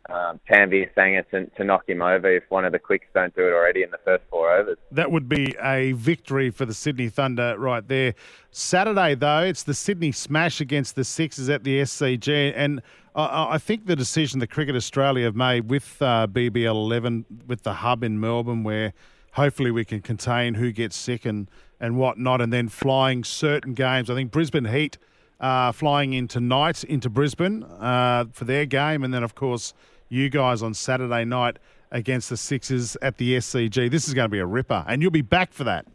[0.09, 3.47] um, Tanveer Sangha to, to knock him over if one of the quicks don't do
[3.47, 4.77] it already in the first four overs.
[4.91, 8.13] That would be a victory for the Sydney Thunder right there.
[8.51, 12.53] Saturday, though, it's the Sydney Smash against the Sixers at the SCG.
[12.53, 12.81] And
[13.15, 17.75] I, think the decision that Cricket Australia have made with uh, BBL 11, with the
[17.75, 18.93] hub in Melbourne, where
[19.33, 21.49] hopefully we can contain who gets sick and,
[21.79, 24.09] and whatnot, and then flying certain games.
[24.09, 24.97] I think Brisbane Heat
[25.39, 29.03] uh, flying in tonight into Brisbane uh, for their game.
[29.03, 29.73] And then, of course,
[30.09, 31.59] you guys on Saturday night
[31.91, 33.91] against the Sixers at the SCG.
[33.91, 35.85] This is going to be a ripper, and you'll be back for that.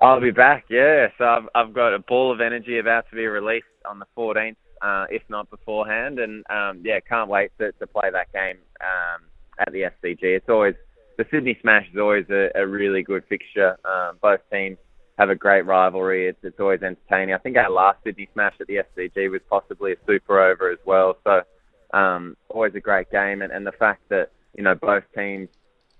[0.00, 1.08] I'll be back, yeah.
[1.16, 4.56] So I've, I've got a ball of energy about to be released on the 14th,
[4.84, 6.18] uh, if not beforehand.
[6.18, 9.22] And um, yeah, can't wait to, to play that game um,
[9.58, 10.22] at the SCG.
[10.22, 10.74] It's always
[11.16, 13.78] the Sydney Smash is always a, a really good fixture.
[13.84, 14.76] Um, both teams
[15.18, 16.28] have a great rivalry.
[16.28, 17.34] It's, it's always entertaining.
[17.34, 20.78] I think our last Sydney Smash at the SCG was possibly a super over as
[20.84, 21.16] well.
[21.24, 21.42] So
[21.96, 25.48] um, always a great game, and, and the fact that you know both teams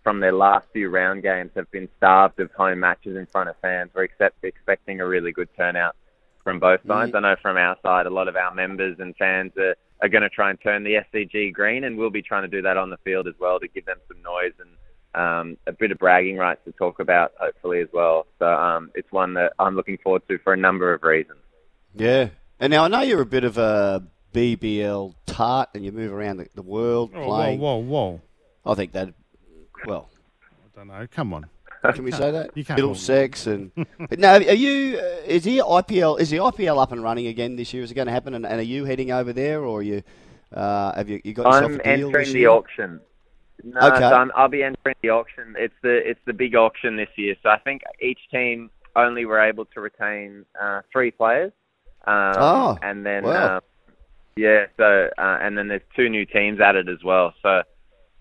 [0.03, 3.57] from their last few round games have been starved of home matches in front of
[3.63, 3.91] fans.
[3.95, 5.97] We're accept, expecting a really good turnout
[6.45, 7.13] from both sides.
[7.15, 10.23] I know from our side, a lot of our members and fans are, are going
[10.23, 12.91] to try and turn the SCG green, and we'll be trying to do that on
[12.91, 14.69] the field as well to give them some noise and
[15.15, 18.27] um, a bit of bragging rights to talk about, hopefully as well.
[18.39, 21.39] So um, it's one that I'm looking forward to for a number of reasons.
[21.95, 22.29] Yeah.
[22.61, 24.03] And now I know you're a bit of a
[24.33, 27.61] BBL tart and you move around the, the world Oh, playing.
[27.61, 28.21] whoa, whoa,
[28.65, 28.71] whoa.
[28.73, 29.15] I think that,
[29.87, 30.09] well,
[30.43, 31.07] I don't know.
[31.11, 31.47] Come on.
[31.93, 32.51] Can we say that?
[32.57, 33.71] You can't Middlesex and.
[34.09, 34.99] but no, are you?
[34.99, 36.21] Uh, is the IPL?
[36.21, 37.83] Is the IPL up and running again this year?
[37.83, 38.35] Is it going to happen?
[38.35, 40.03] And, and are you heading over there, or are you?
[40.53, 43.01] Uh, have you, you got yourself I'm a deal entering this the auction.
[43.63, 43.99] No, Okay.
[43.99, 45.55] so I'm, I'll be entering the auction.
[45.59, 47.35] It's the it's the big auction this year.
[47.43, 51.53] So I think each team only were able to retain uh, three players.
[52.07, 53.57] Um, Oh, and then wow.
[53.57, 53.63] um,
[54.37, 57.33] yeah, so uh, and then there's two new teams added as well.
[57.43, 57.63] So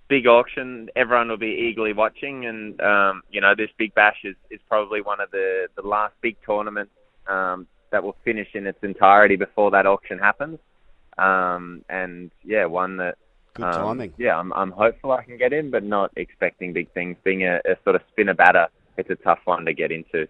[0.07, 0.89] big auction.
[0.95, 5.01] Everyone will be eagerly watching, and um, you know this Big Bash is, is probably
[5.01, 6.93] one of the the last big tournaments
[7.27, 10.59] um, that will finish in its entirety before that auction happens.
[11.17, 13.17] Um, and yeah, one that
[13.53, 14.13] Good um, timing.
[14.17, 17.17] Yeah, I'm, I'm hopeful I can get in, but not expecting big things.
[17.23, 20.27] Being a, a sort of spinner batter, it's a tough one to get into.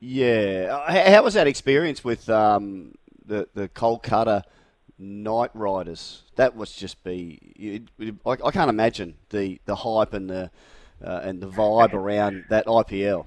[0.00, 1.12] Yeah.
[1.12, 4.42] How was that experience with um, the the Kolkata
[4.98, 6.22] Knight Riders?
[6.36, 7.38] That was just be.
[7.98, 10.50] It, I, I can't imagine the, the hype and the
[11.04, 13.26] uh, and the vibe around that IPL.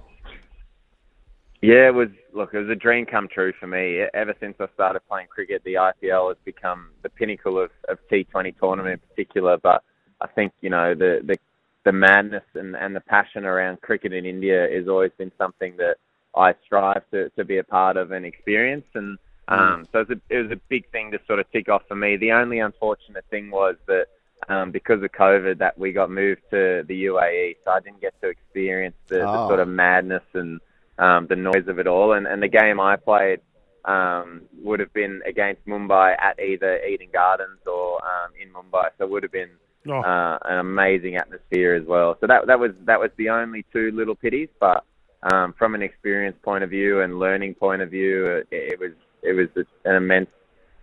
[1.61, 2.09] Yeah, it was.
[2.33, 4.01] Look, it was a dream come true for me.
[4.13, 8.57] Ever since I started playing cricket, the IPL has become the pinnacle of, of T20
[8.59, 9.57] tournament in particular.
[9.57, 9.83] But
[10.21, 11.37] I think you know the the,
[11.83, 15.95] the madness and, and the passion around cricket in India has always been something that
[16.35, 18.85] I strive to, to be a part of and experience.
[18.93, 19.17] And
[19.47, 21.83] um, so it was, a, it was a big thing to sort of tick off
[21.87, 22.17] for me.
[22.17, 24.07] The only unfortunate thing was that
[24.49, 28.13] um, because of COVID, that we got moved to the UAE, so I didn't get
[28.21, 29.47] to experience the, the Oh.
[29.47, 30.59] sort of madness and
[30.99, 32.13] um, the noise of it all.
[32.13, 33.39] And, and the game I played
[33.85, 39.05] um, would have been against Mumbai at either Eden Gardens or um, in Mumbai, so
[39.05, 39.49] it would have been
[39.89, 40.01] Oh.
[40.01, 42.17] uh, an amazing atmosphere as well.
[42.19, 44.83] So that that was that was the only two little pities, but
[45.31, 48.91] um, from an experience point of view and learning point of view, it, it was
[49.23, 50.29] it was an immense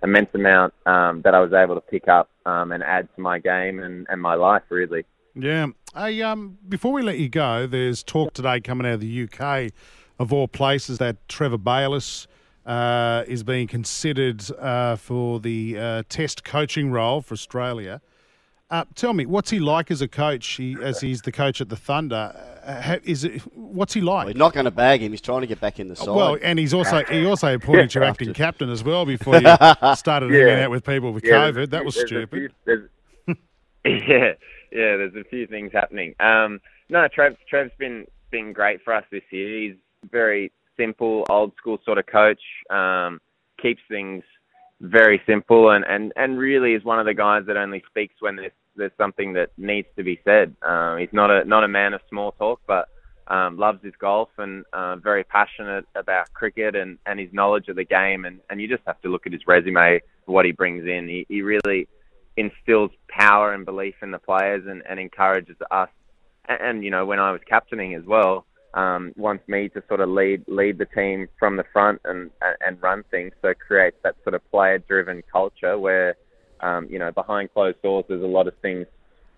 [0.02, 3.38] immense amount um, that I was able to pick up um, and add to my
[3.38, 5.04] game and, and my life really.
[5.34, 5.68] Yeah.
[5.96, 9.72] Hey, um, before we let you go, there's talk today coming out of the UK,
[10.18, 12.26] of all places, that Trevor Bayliss
[12.66, 18.00] uh, is being considered uh, for the uh, Test coaching role for Australia.
[18.74, 20.44] Uh, tell me, what's he like as a coach?
[20.54, 22.34] He, as he's the coach at the Thunder,
[22.64, 23.40] uh, is it?
[23.54, 24.26] What's he like?
[24.26, 25.12] We're not going to bag him.
[25.12, 26.08] He's trying to get back in the side.
[26.08, 29.42] Well, and he's also he also appointed your acting captain as well before you
[29.94, 30.38] started Yeah.
[30.48, 31.70] hanging out with people with Yeah, COVID.
[31.70, 32.52] That was stupid.
[32.64, 32.88] few-
[33.84, 34.32] yeah,
[34.72, 34.96] yeah.
[34.96, 36.16] There's a few things happening.
[36.18, 39.56] Um, no, Trev, Trev's been been great for us this year.
[39.68, 39.76] He's
[40.10, 42.42] very simple, old school sort of coach.
[42.70, 43.20] Um,
[43.62, 44.24] keeps things
[44.80, 48.34] very simple, and, and, and really is one of the guys that only speaks when
[48.34, 50.54] there's there's something that needs to be said.
[50.62, 52.88] Um, he's not a not a man of small talk, but
[53.28, 57.76] um, loves his golf and uh, very passionate about cricket and, and his knowledge of
[57.76, 58.24] the game.
[58.24, 61.08] And, and you just have to look at his resume, what he brings in.
[61.08, 61.88] He, he really
[62.36, 65.88] instills power and belief in the players and, and encourages us.
[66.48, 70.00] And, and, you know, when I was captaining as well, um, wants me to sort
[70.00, 72.30] of lead lead the team from the front and,
[72.66, 73.32] and, run things.
[73.40, 76.16] So creates that sort of player-driven culture where,
[76.60, 78.86] um, you know, behind closed doors, there's a lot of things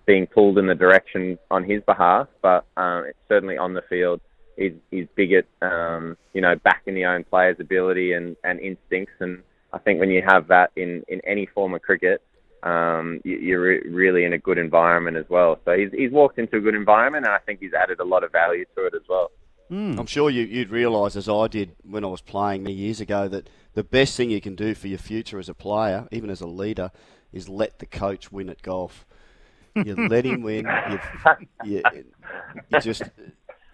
[0.06, 4.20] being pulled in the direction on his behalf, but um, it's certainly on the field.
[4.56, 9.14] He's, he's big at, um, you know, backing the own players' ability and, and instincts.
[9.20, 12.22] And I think when you have that in, in any form of cricket,
[12.62, 15.58] um, you, you're re- really in a good environment as well.
[15.64, 18.24] So he's, he's walked into a good environment, and I think he's added a lot
[18.24, 19.30] of value to it as well.
[19.70, 19.98] Mm.
[19.98, 23.26] I'm sure you, you'd realise, as I did when I was playing many years ago,
[23.28, 26.40] that the best thing you can do for your future as a player, even as
[26.40, 26.90] a leader,
[27.32, 29.04] is let the coach win at golf.
[29.74, 30.66] You let him win.
[30.90, 31.00] You,
[31.64, 31.82] you,
[32.70, 33.02] you just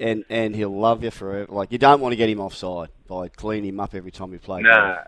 [0.01, 1.53] and and he'll love you forever.
[1.53, 4.41] Like you don't want to get him offside by cleaning him up every time you
[4.41, 4.99] play No,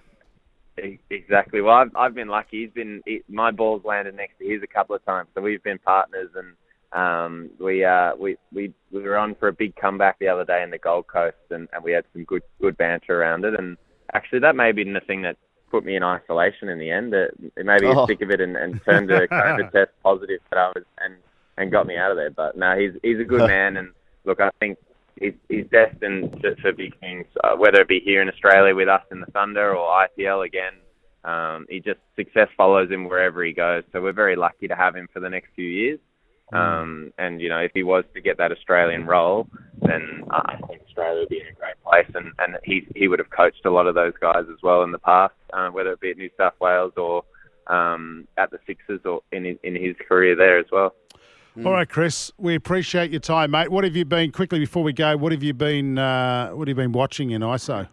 [0.76, 0.98] golf.
[1.10, 1.60] exactly.
[1.62, 2.62] Well, I've I've been lucky.
[2.62, 5.62] He's been he, my ball's landed next to his a couple of times, so we've
[5.62, 6.54] been partners, and
[6.94, 10.62] um, we uh we we we were on for a big comeback the other day
[10.62, 13.76] in the Gold Coast, and, and we had some good good banter around it, and
[14.12, 15.36] actually that may have been the thing that
[15.70, 17.12] put me in isolation in the end.
[17.12, 18.02] That it may be Oh.
[18.02, 21.14] a stick of it and, and turned a COVID test positive that I was and
[21.56, 22.30] and got me out of there.
[22.30, 23.90] But no, he's he's a good man, and
[24.24, 24.78] look, I think
[25.20, 28.88] he's, he's destined to, for big things, uh, whether it be here in Australia with
[28.88, 30.74] us in the Thunder or IPL again.
[31.24, 33.82] um, he just success follows him wherever he goes.
[33.92, 35.98] So we're very lucky to have him for the next few years.
[36.52, 39.48] Um, and you know, if he was to get that Australian role,
[39.80, 42.10] then uh, I think Australia would be in a great place.
[42.14, 44.92] And and he he would have coached a lot of those guys as well in
[44.92, 47.24] the past, uh, whether it be at New South Wales or
[47.66, 50.94] um, at the Sixers or in his, in his career there as well.
[51.64, 53.68] All right, Chris, we appreciate your time, mate.
[53.68, 55.16] What have you been quickly before we go?
[55.16, 57.88] What have you been uh, What have you been watching in ISO?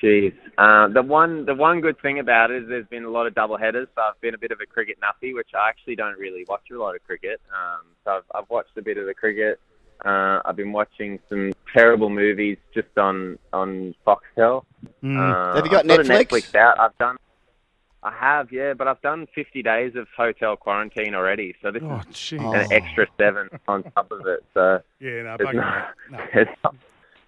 [0.00, 0.32] Jeez.
[0.58, 3.34] Uh, the one the one good thing about it is there's been a lot of
[3.34, 6.18] double headers, so I've been a bit of a cricket nuffy, which I actually don't
[6.18, 7.40] really watch a lot of cricket.
[7.50, 9.58] Um, so I've, I've watched a bit of the cricket.
[10.04, 14.64] Uh, I've been watching some terrible movies just on on Foxtel.
[15.02, 15.16] Mm.
[15.16, 16.10] Uh, Have you got I've Netflix?
[16.10, 16.78] a Netflix out.
[16.78, 17.16] I've done.
[18.04, 21.98] I have, yeah, but I've done 50 days of hotel quarantine already, so this Oh,
[21.98, 22.64] is jeez.
[22.64, 24.44] an extra seven on top of it.
[24.54, 25.94] So Yeah, no, there's bugger not.
[26.10, 26.18] No.
[26.34, 26.74] there's not,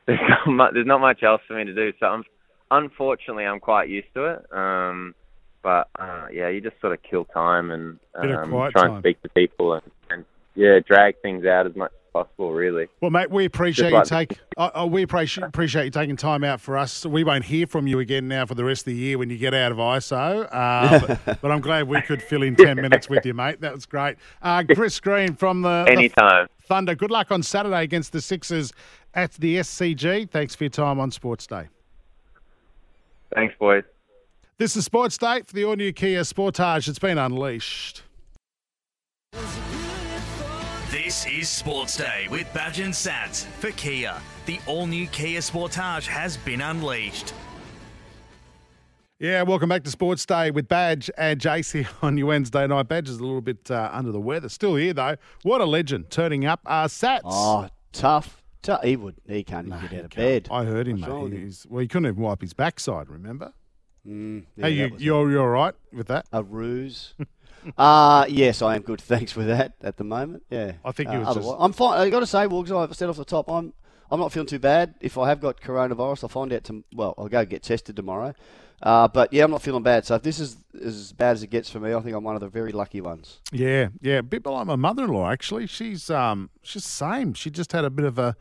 [0.06, 1.92] there's not much, there's not much else for me to do.
[2.00, 2.24] So I'm,
[2.70, 4.52] unfortunately, I'm quite used to it.
[4.52, 5.14] Um,
[5.62, 8.92] but uh, yeah, you just sort of kill time and um, try time.
[8.92, 10.24] and speak to people and, and
[10.54, 12.52] yeah, drag things out as much as possible.
[12.52, 12.86] Really.
[13.00, 14.40] Well, mate, we appreciate Just you like- take.
[14.58, 17.06] Uh, uh, we appreciate appreciate you taking time out for us.
[17.06, 19.38] We won't hear from you again now for the rest of the year when you
[19.38, 20.46] get out of ISO.
[20.52, 23.62] Uh, but, but I'm glad we could fill in ten minutes with you, mate.
[23.62, 24.16] That was great.
[24.42, 26.48] Uh, Chris Green from the, the Anytime.
[26.66, 26.94] Thunder.
[26.94, 28.72] Good luck on Saturday against the Sixers
[29.14, 30.28] at the SCG.
[30.30, 31.68] Thanks for your time on Sports Day.
[33.34, 33.84] Thanks, boys.
[34.58, 36.88] This is Sports Day for the all new Kia Sportage.
[36.88, 38.02] It's been unleashed.
[40.90, 44.14] This is Sports Day with Badge and Sats for Kia.
[44.46, 47.34] The all new Kia Sportage has been unleashed.
[49.18, 52.86] Yeah, welcome back to Sports Day with Badge and JC on your Wednesday night.
[52.86, 54.48] Badge is a little bit uh, under the weather.
[54.48, 55.16] Still here, though.
[55.42, 56.60] What a legend turning up.
[56.64, 57.22] Uh, Sats.
[57.24, 58.43] Oh, tough.
[58.64, 58.82] Tough.
[58.82, 59.14] He would.
[59.28, 60.48] He can't even get out of bed.
[60.50, 61.30] I heard him, What's mate.
[61.32, 61.44] He- him?
[61.44, 63.52] He's, well, he couldn't even wipe his backside, remember?
[64.06, 66.26] Mm, yeah, hey, you, you're you're all right with that?
[66.32, 67.14] a ruse.
[67.78, 69.00] uh, yes, I am good.
[69.12, 70.42] Thanks for that at the moment.
[70.50, 70.72] Yeah.
[70.84, 71.98] I think he Uh, was just- I'm fine.
[72.00, 73.72] i got to say, Wogs, I've said off the top, I'm
[74.10, 74.94] I'm not feeling too bad.
[75.00, 76.64] If I have got coronavirus, I'll find out.
[76.64, 78.34] To, well, I'll go get tested tomorrow.
[78.82, 80.04] Uh, but yeah, I'm not feeling bad.
[80.04, 82.34] So if this is as bad as it gets for me, I think I'm one
[82.34, 83.40] of the very lucky ones.
[83.52, 84.18] Yeah, yeah.
[84.18, 85.66] A bit like my mother-in-law, actually.
[85.66, 87.34] She's um, she's same.
[87.34, 88.36] She just had a bit of a,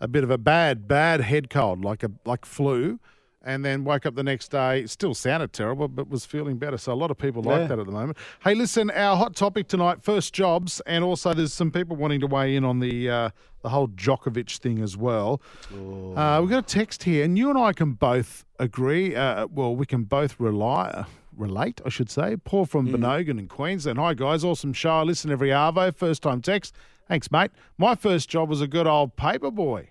[0.00, 3.00] a bit of a bad, bad head cold, like a like flu,
[3.44, 4.86] and then woke up the next day.
[4.86, 6.78] Still sounded terrible, but was feeling better.
[6.78, 8.18] So a lot of people like that at the moment.
[8.44, 12.26] Hey, listen, our hot topic tonight: first jobs, and also there's some people wanting to
[12.26, 13.30] weigh in on the uh,
[13.62, 15.40] the whole Djokovic thing as well.
[15.72, 19.14] Uh, we've got a text here, and you and I can both agree.
[19.14, 21.04] Uh, well, we can both rely.
[21.34, 22.36] Relate, I should say.
[22.36, 23.98] Paul from Benogan in Queensland.
[23.98, 24.44] Hi, guys.
[24.44, 24.90] Awesome show.
[24.90, 25.96] I listen every Arvo.
[25.96, 26.74] First time text.
[27.08, 27.50] Thanks, mate.
[27.78, 29.88] My first job was a good old paper boy.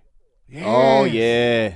[0.57, 1.73] Oh yeah.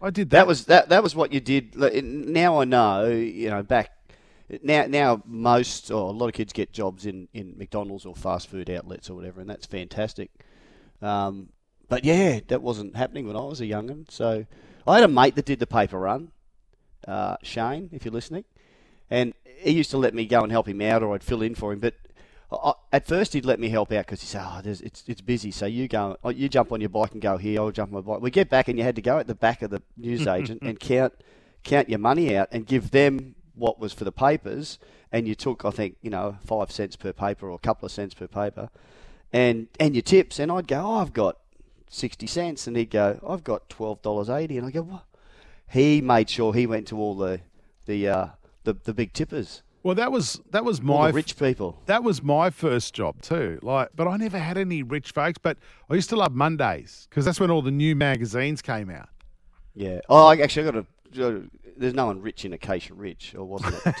[0.00, 0.38] I did that.
[0.38, 0.88] That was that.
[0.88, 1.76] That was what you did.
[1.76, 3.06] Now I know.
[3.08, 3.90] You know, back
[4.62, 4.86] now.
[4.86, 8.68] Now most or a lot of kids get jobs in in McDonald's or fast food
[8.70, 10.30] outlets or whatever, and that's fantastic.
[11.00, 11.50] Um,
[11.88, 14.06] but yeah, that wasn't happening when I was a young'un.
[14.08, 14.46] So
[14.86, 16.32] I had a mate that did the paper run,
[17.06, 18.44] uh, Shane, if you're listening,
[19.10, 21.54] and he used to let me go and help him out, or I'd fill in
[21.54, 21.80] for him.
[21.80, 21.94] But
[22.52, 25.20] I, at first, he'd let me help out because he said, "Oh, there's, it's it's
[25.20, 27.60] busy, so you go, oh, you jump on your bike and go here.
[27.60, 29.34] I'll jump on my bike." We get back, and you had to go at the
[29.34, 31.14] back of the newsagent and count
[31.62, 34.78] count your money out and give them what was for the papers.
[35.10, 37.92] And you took, I think, you know, five cents per paper or a couple of
[37.92, 38.68] cents per paper,
[39.32, 40.38] and and your tips.
[40.38, 41.38] And I'd go, "Oh, I've got
[41.88, 44.58] sixty cents," and he'd go, "I've got twelve dollars eighty.
[44.58, 45.04] And I go, "What?"
[45.70, 47.40] He made sure he went to all the
[47.86, 48.26] the uh,
[48.64, 51.78] the, the big tippers, well, that was that was my rich people.
[51.86, 53.60] that was my first job too.
[53.62, 55.38] Like, but I never had any rich folks.
[55.38, 59.08] But I used to love Mondays because that's when all the new magazines came out.
[59.74, 60.00] Yeah.
[60.08, 61.42] Oh, I actually, I got a.
[61.76, 63.92] There's no one rich in Acacia Ridge, or wasn't at the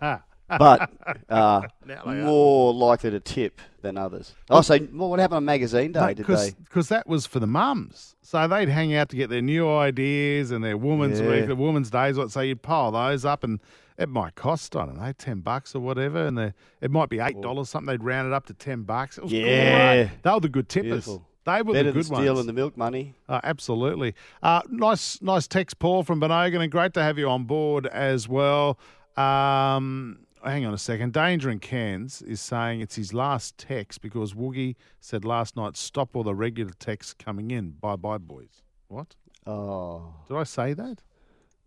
[0.00, 0.22] time.
[0.58, 0.90] but
[1.28, 2.24] uh, Now they are.
[2.24, 4.34] more likely to tip than others.
[4.50, 6.14] Oh, so well, what happened on magazine day?
[6.14, 6.52] Did they?
[6.64, 8.16] Because that was for the mums.
[8.22, 11.28] So they'd hang out to get their new ideas and their woman's Yeah.
[11.30, 12.16] week, the woman's days.
[12.16, 13.60] What so you'd pile those up, and
[13.98, 17.18] it might cost I don't know ten bucks or whatever, and the, it might be
[17.20, 17.86] eight dollars something.
[17.92, 19.18] They'd round it up to ten bucks.
[19.18, 20.04] It was Yeah.
[20.06, 20.22] great.
[20.22, 20.88] they were the good tippers.
[21.06, 21.24] Beautiful.
[21.44, 22.46] They were Better the good than stealing ones.
[22.46, 23.14] the milk money.
[23.26, 24.14] Uh, absolutely.
[24.42, 28.28] Uh, nice, nice text, Paul from Benogan, and great to have you on board as
[28.28, 28.78] well.
[29.16, 31.12] Um, hang on a second.
[31.14, 36.14] Danger in Cairns is saying it's his last text because Woogie said last night, "Stop
[36.14, 38.62] all the regular texts coming in." Bye, bye, boys.
[38.88, 39.14] What
[39.46, 41.02] Oh did I say that?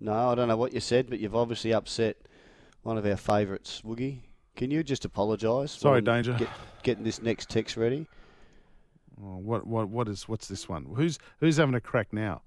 [0.02, 2.18] No, I don't know what you said, but you've obviously upset
[2.82, 4.22] one of our favourites, Woogie.
[4.56, 5.72] Can you just apologise?
[5.72, 6.34] Sorry, while Danger.
[6.38, 6.50] Get,
[6.84, 8.08] getting this next text ready.
[9.24, 10.28] Oh, what, what, what is?
[10.28, 10.86] What's this one?
[10.96, 12.42] Who's who's having a crack now?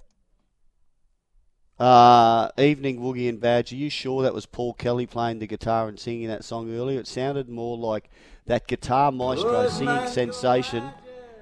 [1.78, 3.72] Uh, evening, Woogie and Badge.
[3.72, 7.00] Are you sure that was Paul Kelly playing the guitar and singing that song earlier?
[7.00, 8.10] It sounded more like
[8.46, 10.90] that guitar maestro singing sensation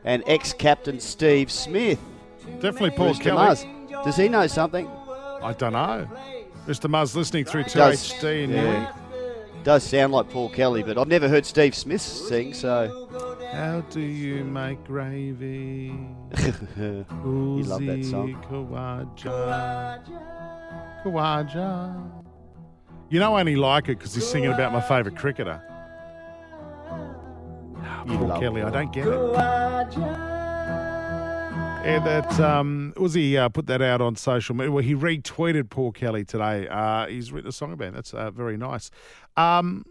[0.05, 2.01] and ex-captain Steve Smith.
[2.61, 3.21] Definitely Paul Mr.
[3.21, 3.47] Kelly.
[3.47, 4.05] Muzz.
[4.05, 4.91] Does he know something?
[5.43, 6.09] I don't know.
[6.67, 6.89] Mr.
[6.91, 8.93] Muzz listening through Does- 2HD and yeah.
[9.65, 13.09] Does sound like Paul Kelly, but I've never heard Steve Smith sing, so
[13.53, 15.95] How do you make gravy?
[16.77, 17.05] you
[17.65, 18.45] love that song.
[18.51, 20.03] Khawaja.
[21.05, 22.11] Khawaja.
[23.09, 25.63] You know I only like it because he's singing about my favourite cricketer.
[28.07, 28.67] You Paul Kelly, it.
[28.67, 30.32] I don't get it.
[31.85, 34.71] Yeah, that um, Uzi uh, put that out on social media.
[34.71, 36.69] Well, he retweeted Paul Kelly today.
[36.69, 37.95] Uh, he's written a song about it.
[37.95, 38.91] That's uh, very nice.
[39.37, 39.85] Um,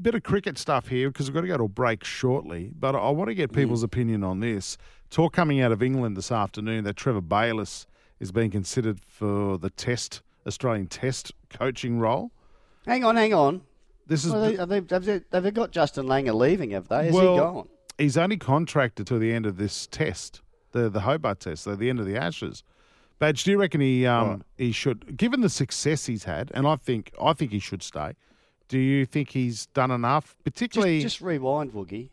[0.00, 2.72] bit of cricket stuff here because we've got to go to a break shortly.
[2.78, 4.76] But I want to get people's opinion on this.
[5.08, 7.86] Talk coming out of England this afternoon that Trevor Bayliss
[8.18, 12.32] is being considered for the Test Australian Test coaching role.
[12.86, 13.62] Hang on, hang on.
[14.06, 16.88] This is Well, they, have, they, have, they, have they got Justin Langer leaving, have
[16.88, 17.08] they?
[17.08, 17.68] Is well, he gone?
[17.98, 20.42] He's only contracted to the end of this test,
[20.74, 22.62] the the Hobart test, so the end of the Ashes.
[23.18, 24.40] Badge, do you reckon he um Right.
[24.58, 28.12] he should, given the success he's had, and I think I think he should stay.
[28.68, 31.00] Do you think he's done enough, particularly?
[31.00, 32.10] Just, just rewind, Woogie.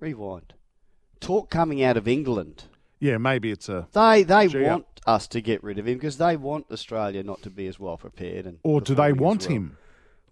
[0.00, 0.54] Rewind.
[1.20, 2.64] Talk coming out of England.
[2.98, 3.86] yeah, maybe it's a.
[3.92, 7.50] They they want us to get rid of him because they want Australia not to
[7.50, 8.46] be as well prepared.
[8.46, 9.56] And Or do they want well.
[9.56, 9.76] him?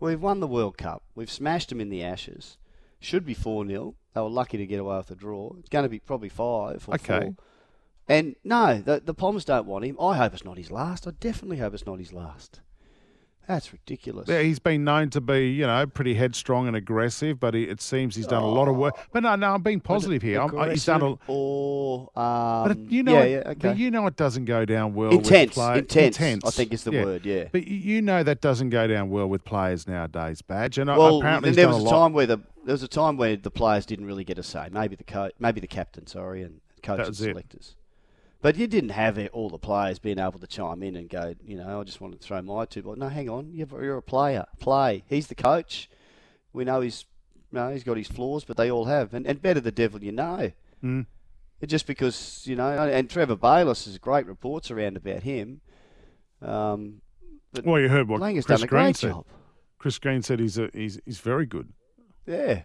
[0.00, 1.02] We've won the World Cup.
[1.14, 2.56] We've smashed them in the Ashes.
[3.00, 3.94] Should be 4 0.
[4.14, 5.52] They were lucky to get away with a draw.
[5.58, 7.20] It's going to be probably 5 or Okay.
[7.20, 7.34] 4.
[8.10, 9.96] And no, the, the Poms don't want him.
[10.00, 11.06] I hope it's not his last.
[11.06, 12.60] I definitely hope it's not his last.
[13.46, 14.28] That's ridiculous.
[14.28, 17.80] Yeah, he's been known to be, you know, pretty headstrong and aggressive, but he, it
[17.80, 18.96] seems he's done a lot of work.
[19.12, 20.40] But no, no, I'm being positive here.
[20.40, 21.14] I'm, I- he's done a.
[21.26, 25.10] Or, um, But you know, yeah, yeah, but you know, it doesn't go down well.
[25.10, 27.44] Intense, with play- intense, I think is the word, yeah.
[27.50, 30.78] But you- know that doesn't go down well with players nowadays, Badge.
[30.78, 33.16] And I- well, apparently, there was a a time where the there was a time
[33.16, 34.68] where the players didn't really get a say.
[34.70, 37.74] Maybe the coach, maybe the captain, sorry, and coaches and was it.
[38.42, 41.34] But you didn't have it, all the players being able to chime in and go,
[41.44, 42.82] you know, I just wanted to throw my two.
[42.82, 44.46] But no, hang on, you're, you're a player.
[44.58, 45.04] Play.
[45.08, 45.90] He's the coach.
[46.52, 47.04] We know he's,
[47.52, 49.12] no, he's got his flaws, but they all have.
[49.12, 50.52] And, and better the devil you know.
[50.82, 51.04] Mm.
[51.66, 55.60] Just because you know, and Trevor Bayliss has great reports around about him.
[56.40, 57.02] Um,
[57.62, 59.10] Well, you heard what Langer's Chris done a Green great said.
[59.10, 59.26] job.
[59.78, 61.72] Chris Green said he's a, he's he's very good.
[62.26, 62.62] Yeah.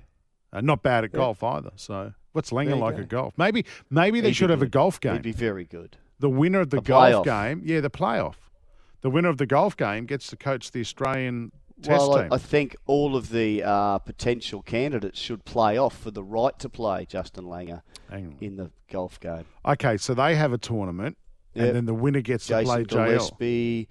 [0.53, 1.17] Uh, not bad at Yeah.
[1.17, 1.71] golf either.
[1.75, 3.33] So what's Langer like golf?
[3.37, 5.13] Maybe maybe they He'd should have a golf game.
[5.13, 5.97] He'd be very good.
[6.19, 7.23] The winner of the A golf playoff.
[7.25, 8.35] game, yeah, the playoff.
[9.01, 12.33] The winner of the golf game gets to coach the Australian Test well, I, team.
[12.33, 16.69] I think all of the uh, potential candidates should play off for the right to
[16.69, 17.81] play Justin Langer
[18.39, 19.45] in the golf game.
[19.65, 21.17] Okay, so they have a tournament,
[21.53, 21.65] Yep.
[21.67, 23.07] and then the winner gets Jason to play JL.
[23.09, 23.89] Gillespie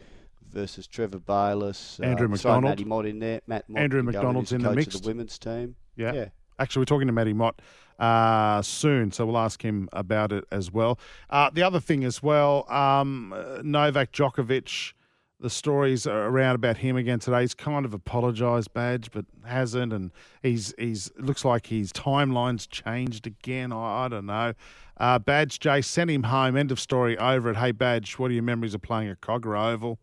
[0.51, 2.01] versus Trevor Bayliss.
[2.01, 2.65] Andrew um, sorry, McDonald.
[2.65, 3.41] Matty Mott in there.
[3.47, 5.03] Matt Mott Andrew McDonald's in the mixed.
[5.03, 5.77] the women's team.
[5.97, 6.13] Yeah.
[6.15, 6.29] Yeah.
[6.59, 7.61] Actually, we're talking to Matty Mott
[7.99, 10.99] uh, soon, so we'll ask him about it as well.
[11.31, 14.93] Uh, the other thing as well, um, Novak Djokovic,
[15.41, 17.43] the stories around about him again today.
[17.43, 20.11] He's kind of apologised, badge, but hasn't, and
[20.43, 23.73] he's he's looks like his timeline's changed again.
[23.73, 24.55] I, I don't know.
[24.97, 26.57] Uh, badge Jay sent him home.
[26.57, 27.19] End of story.
[27.19, 27.57] Over it.
[27.57, 29.99] Hey Badge, what are your memories of playing at Kogarah Oval?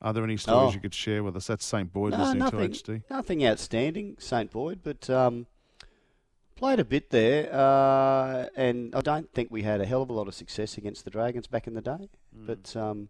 [0.00, 0.74] Are there any stories Oh.
[0.74, 1.46] you could share with us?
[1.48, 1.92] That's St.
[1.92, 3.02] Boyd No, listening nothing, to HD.
[3.10, 4.50] nothing outstanding, St.
[4.52, 5.46] Boyd, but um,
[6.56, 7.52] played a bit there.
[7.52, 11.04] Uh, and I don't think we had a hell of a lot of success against
[11.04, 12.08] the Dragons back in the day.
[12.36, 12.46] Mm.
[12.46, 13.08] But um,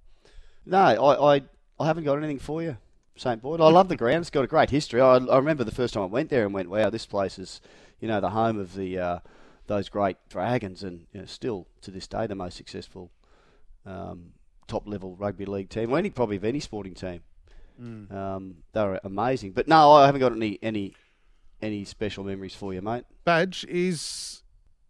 [0.66, 1.42] no, I, I,
[1.80, 2.76] I haven't got anything for you,
[3.16, 3.40] St.
[3.40, 3.60] Boyd.
[3.60, 4.22] I love the ground.
[4.22, 5.00] It's got a great history.
[5.00, 7.60] I, I remember the first time I went there and went, wow, this place is,
[8.00, 9.18] you know, the home of the uh,
[9.66, 13.10] those great Dragons and you know, still to this day the most successful
[13.84, 14.32] um,
[14.66, 17.20] top level rugby league team, or any probably of any sporting team.
[17.80, 18.12] Mm.
[18.12, 19.52] Um, they were amazing.
[19.52, 20.94] But no, I haven't got any any
[21.66, 23.04] any special memories for you, mate.
[23.24, 24.42] Badge is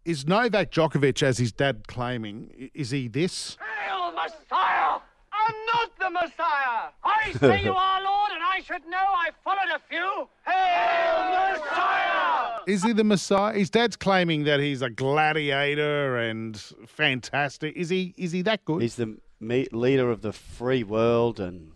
[0.05, 3.57] is Novak Djokovic, as his dad claiming, is he this?
[3.59, 5.01] Hail, Messiah!
[5.33, 6.91] I'm not the Messiah!
[7.03, 10.29] I say you are, Lord, and I should know I followed a few.
[10.47, 12.61] Hail, Messiah!
[12.69, 13.55] Is he the Messiah?
[13.55, 16.57] His dad's claiming that he's a gladiator and
[16.87, 17.75] fantastic.
[17.77, 18.15] Is he?
[18.17, 18.83] Is he that good?
[18.83, 21.73] He's the me- leader of the free world, and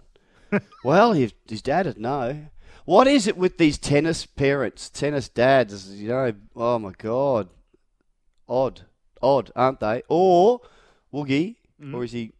[0.84, 2.46] well, his, his dad would know.
[2.90, 5.94] What is it with these tennis parents, tennis dads?
[5.94, 7.48] You know, oh my god,
[8.48, 8.80] odd,
[9.22, 10.02] odd, aren't they?
[10.08, 10.60] Or
[11.14, 11.94] Woogie, Mm.
[11.94, 12.32] or is he,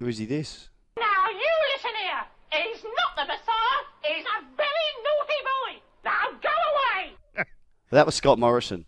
[0.00, 0.70] or is he this?
[0.98, 2.24] Now you listen here.
[2.50, 3.82] He's not the Messiah.
[4.02, 5.82] He's a very naughty boy.
[6.04, 7.44] Now go away.
[7.90, 8.86] That was Scott Morrison.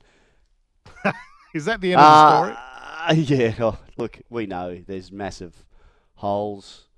[1.54, 2.56] Is that the end of the story?
[2.58, 3.14] Uh,
[3.54, 3.54] yeah.
[3.64, 5.64] Oh, look, we know there's massive
[6.16, 6.88] holes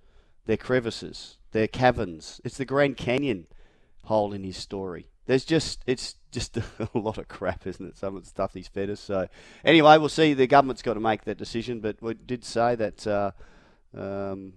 [0.47, 1.37] They're crevices.
[1.53, 2.41] They're caverns.
[2.45, 3.47] It's the Grand Canyon
[4.05, 5.09] hole in his story.
[5.27, 6.57] There's just it's just
[6.95, 7.97] a lot of crap, isn't it?
[7.97, 9.01] Some of the stuff he's fed us.
[9.01, 9.29] So
[9.65, 10.35] anyway, we'll see.
[10.35, 13.31] The government's got to make that decision, but we did say that uh,
[13.97, 14.55] um,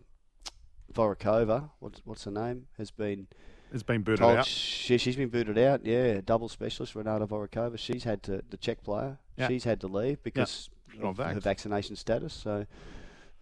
[0.91, 3.28] Voráčová, what's what's her name, has been
[3.72, 4.46] Has been booted out.
[4.46, 5.86] She, she's been booted out.
[5.86, 7.78] Yeah, double specialist Renata Voráčová.
[7.78, 9.18] She's had to the Czech player.
[9.38, 9.48] Yeah.
[9.48, 10.70] She's had to leave because
[11.00, 12.34] not of her vaccination status.
[12.34, 12.66] So.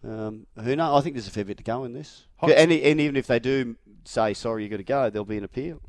[0.04, 0.98] Um, who knows?
[0.98, 2.26] I think there's a fair bit to go in this.
[2.42, 5.44] And, and even if they do say sorry, you've got to go, there'll be an
[5.44, 5.80] appeal.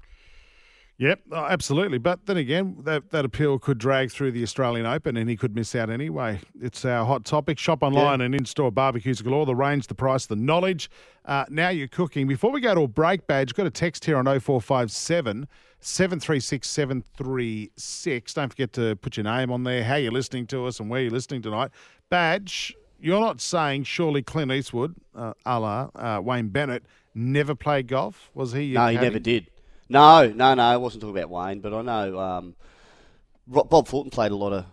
[0.97, 1.97] Yep, oh, absolutely.
[1.97, 5.55] But then again, that, that appeal could drag through the Australian Open and he could
[5.55, 6.39] miss out anyway.
[6.61, 7.57] It's our hot topic.
[7.57, 9.45] Shop online and in store barbecues galore.
[9.45, 10.89] The range, the price, the knowledge.
[11.25, 12.27] Uh, now you're cooking.
[12.27, 15.47] Before we go to a break, badge, got a text here on 0457
[15.79, 18.33] 736 736.
[18.33, 21.01] Don't forget to put your name on there, how you're listening to us, and where
[21.01, 21.71] you're listening tonight.
[22.09, 26.85] Badge, you're not saying surely Clint Eastwood, uh, a la uh, Wayne Bennett,
[27.15, 28.29] never played golf?
[28.33, 28.73] Was he?
[28.73, 29.47] No, he never did.
[29.89, 30.63] No, no, no.
[30.63, 32.55] I wasn't talking about Wayne, but I know um,
[33.47, 34.65] Bob Fulton played a lot of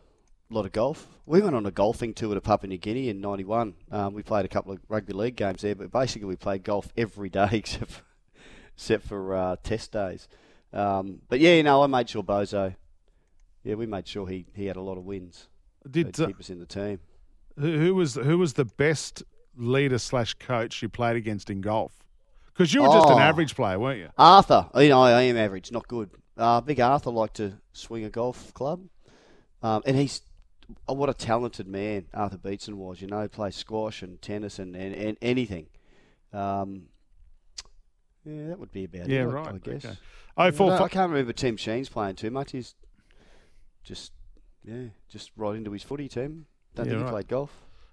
[0.50, 1.08] lot of golf.
[1.26, 3.74] We went on a golfing tour to Papua New Guinea in '91.
[3.90, 6.92] Um, we played a couple of rugby league games there, but basically we played golf
[6.96, 8.02] every day except for,
[8.74, 10.28] except for uh, test days.
[10.72, 12.74] Um, but yeah, you know, I made sure Bozo.
[13.62, 15.48] Yeah, we made sure he, he had a lot of wins.
[15.88, 17.00] Did, to uh, keep us in the team.
[17.58, 19.22] Who, who was who was the best
[19.56, 21.92] leader slash coach you played against in golf?
[22.61, 23.18] Because you were just an Oh.
[23.20, 24.11] average player, weren't you?
[24.18, 26.11] Arthur, you know, I am average, not good.
[26.36, 28.82] Uh, Big Arthur liked to swing a golf club,
[29.62, 30.20] um, and he's
[30.86, 33.00] oh, what a talented man Arthur Beetson was.
[33.00, 35.68] You know, he plays squash and tennis and, and, and anything.
[36.34, 36.88] Um,
[38.26, 39.28] yeah, that would be about Yeah, it.
[39.28, 39.84] I- right, I guess.
[39.86, 39.96] okay.
[40.36, 42.52] Oh, four I, I can't remember Tim Sheens playing too much.
[42.52, 42.74] He's
[43.84, 44.12] just
[44.64, 46.44] yeah, just right into his footy team.
[46.74, 47.08] Don't Yeah, think right.
[47.08, 47.50] he played golf.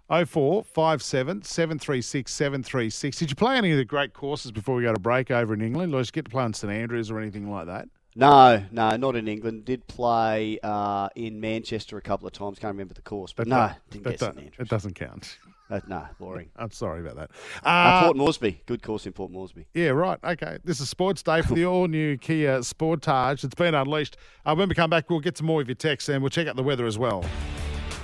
[0.10, 3.18] Oh four five seven seven three six seven three six.
[3.18, 5.62] Did you play any of the great courses before we go to break over in
[5.62, 5.94] England?
[5.94, 7.90] Or did you get to play on St Andrews or anything like that?
[8.16, 9.66] No, no, not in England.
[9.66, 12.58] Did play uh, in Manchester a couple of times.
[12.58, 14.54] Can't remember the course, but That no, didn't get St Andrews.
[14.60, 15.38] It doesn't count.
[15.70, 16.48] Uh, no, boring.
[16.56, 17.30] I'm sorry about that.
[17.62, 19.66] Uh, Uh, Port Moresby, good course in Port Moresby.
[19.74, 20.18] Yeah, right.
[20.24, 20.60] Okay.
[20.64, 23.44] This is Sports Day for the all new Kia Sportage.
[23.44, 24.16] It's been unleashed.
[24.46, 26.48] Uh, when we come back, we'll get to more of your texts and we'll check
[26.48, 27.26] out the weather as well.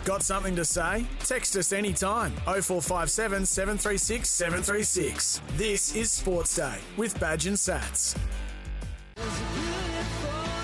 [0.05, 1.05] Got something to say?
[1.19, 2.31] Text us anytime.
[2.45, 5.41] 0457 736 736.
[5.55, 8.17] This is Sports Day with Badge and Sats.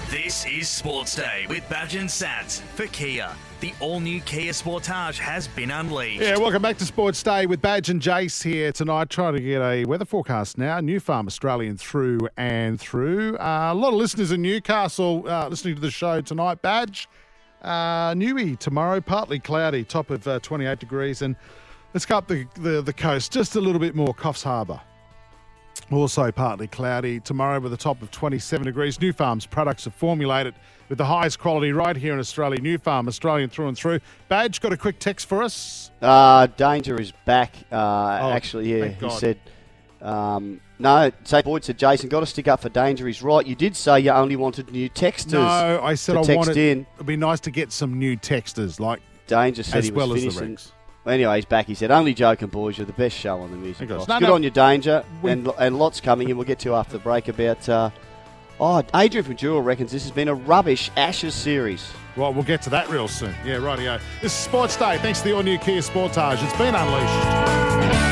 [0.10, 3.30] This is Sports Day with Badge and Sats for Kia.
[3.62, 6.22] The all new Kia Sportage has been unleashed.
[6.22, 9.10] Yeah, welcome back to Sports Day with Badge and Jace here tonight.
[9.10, 10.80] Trying to get a weather forecast now.
[10.80, 13.38] Nufarm Australian through and through.
[13.38, 16.62] Uh, a lot of listeners in Newcastle uh, listening to the show tonight.
[16.62, 17.08] Badge,
[17.62, 21.22] uh, Newey tomorrow, partly cloudy, top of uh, 28 degrees.
[21.22, 21.36] And
[21.94, 24.14] let's go up the, the, the coast just a little bit more.
[24.14, 24.82] Coffs Harbour.
[25.92, 28.98] Also partly cloudy tomorrow with a top of 27 degrees.
[29.00, 30.54] Nufarm's products are formulated
[30.88, 32.60] with the highest quality right here in Australia.
[32.60, 34.00] Nufarm, Australian through and through.
[34.28, 35.90] Badge, got a quick text for us?
[36.02, 37.54] Uh, Danger is back.
[37.72, 39.40] Uh, Oh, actually, yeah, he said.
[40.02, 41.46] Um, no, St.
[41.46, 43.06] Boyd said, Jason, got to stick up for Danger.
[43.06, 43.46] He's right.
[43.46, 45.34] You did say you only wanted new texters.
[45.34, 46.58] No, I said I text wanted.
[46.58, 46.88] in.
[46.96, 50.16] It'd be nice to get some new texters, like Danger said as he was well
[50.16, 50.72] as the finishing.
[51.06, 51.66] Well, anyway, he's back.
[51.68, 52.78] He said, "Only joking, boys.
[52.78, 54.08] You're the best show on the music gosh.
[54.08, 54.34] No, Good no.
[54.36, 56.30] on your Danger, We- and and lots coming.
[56.30, 57.68] And we'll get to after the break about.
[57.70, 57.90] Uh,
[58.60, 61.90] oh, Adrian from Jewel reckons this has been a rubbish Ashes series.
[62.18, 63.34] Well, we'll get to that real soon.
[63.46, 64.00] Yeah, rightio.
[64.22, 64.98] This is Sports Day.
[64.98, 66.44] Thanks to the all new Kia Sportage.
[66.44, 68.09] It's been unleashed.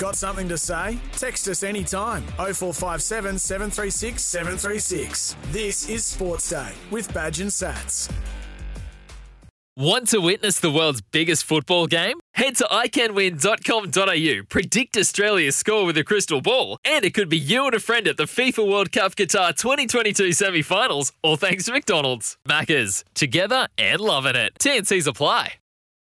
[0.00, 0.98] Got something to say?
[1.12, 2.22] Text us anytime.
[2.38, 5.36] 0457 736 736.
[5.48, 8.10] This is Sports Day with Badge and Sats.
[9.76, 12.18] Want to witness the world's biggest football game?
[12.32, 17.66] Head to iCanWin.com.au, predict Australia's score with a crystal ball, and it could be you
[17.66, 21.72] and a friend at the FIFA World Cup Qatar 2022 semi finals, all thanks to
[21.72, 22.38] McDonald's.
[22.48, 24.54] Maccas, together and loving it.
[24.58, 25.59] TNCs apply.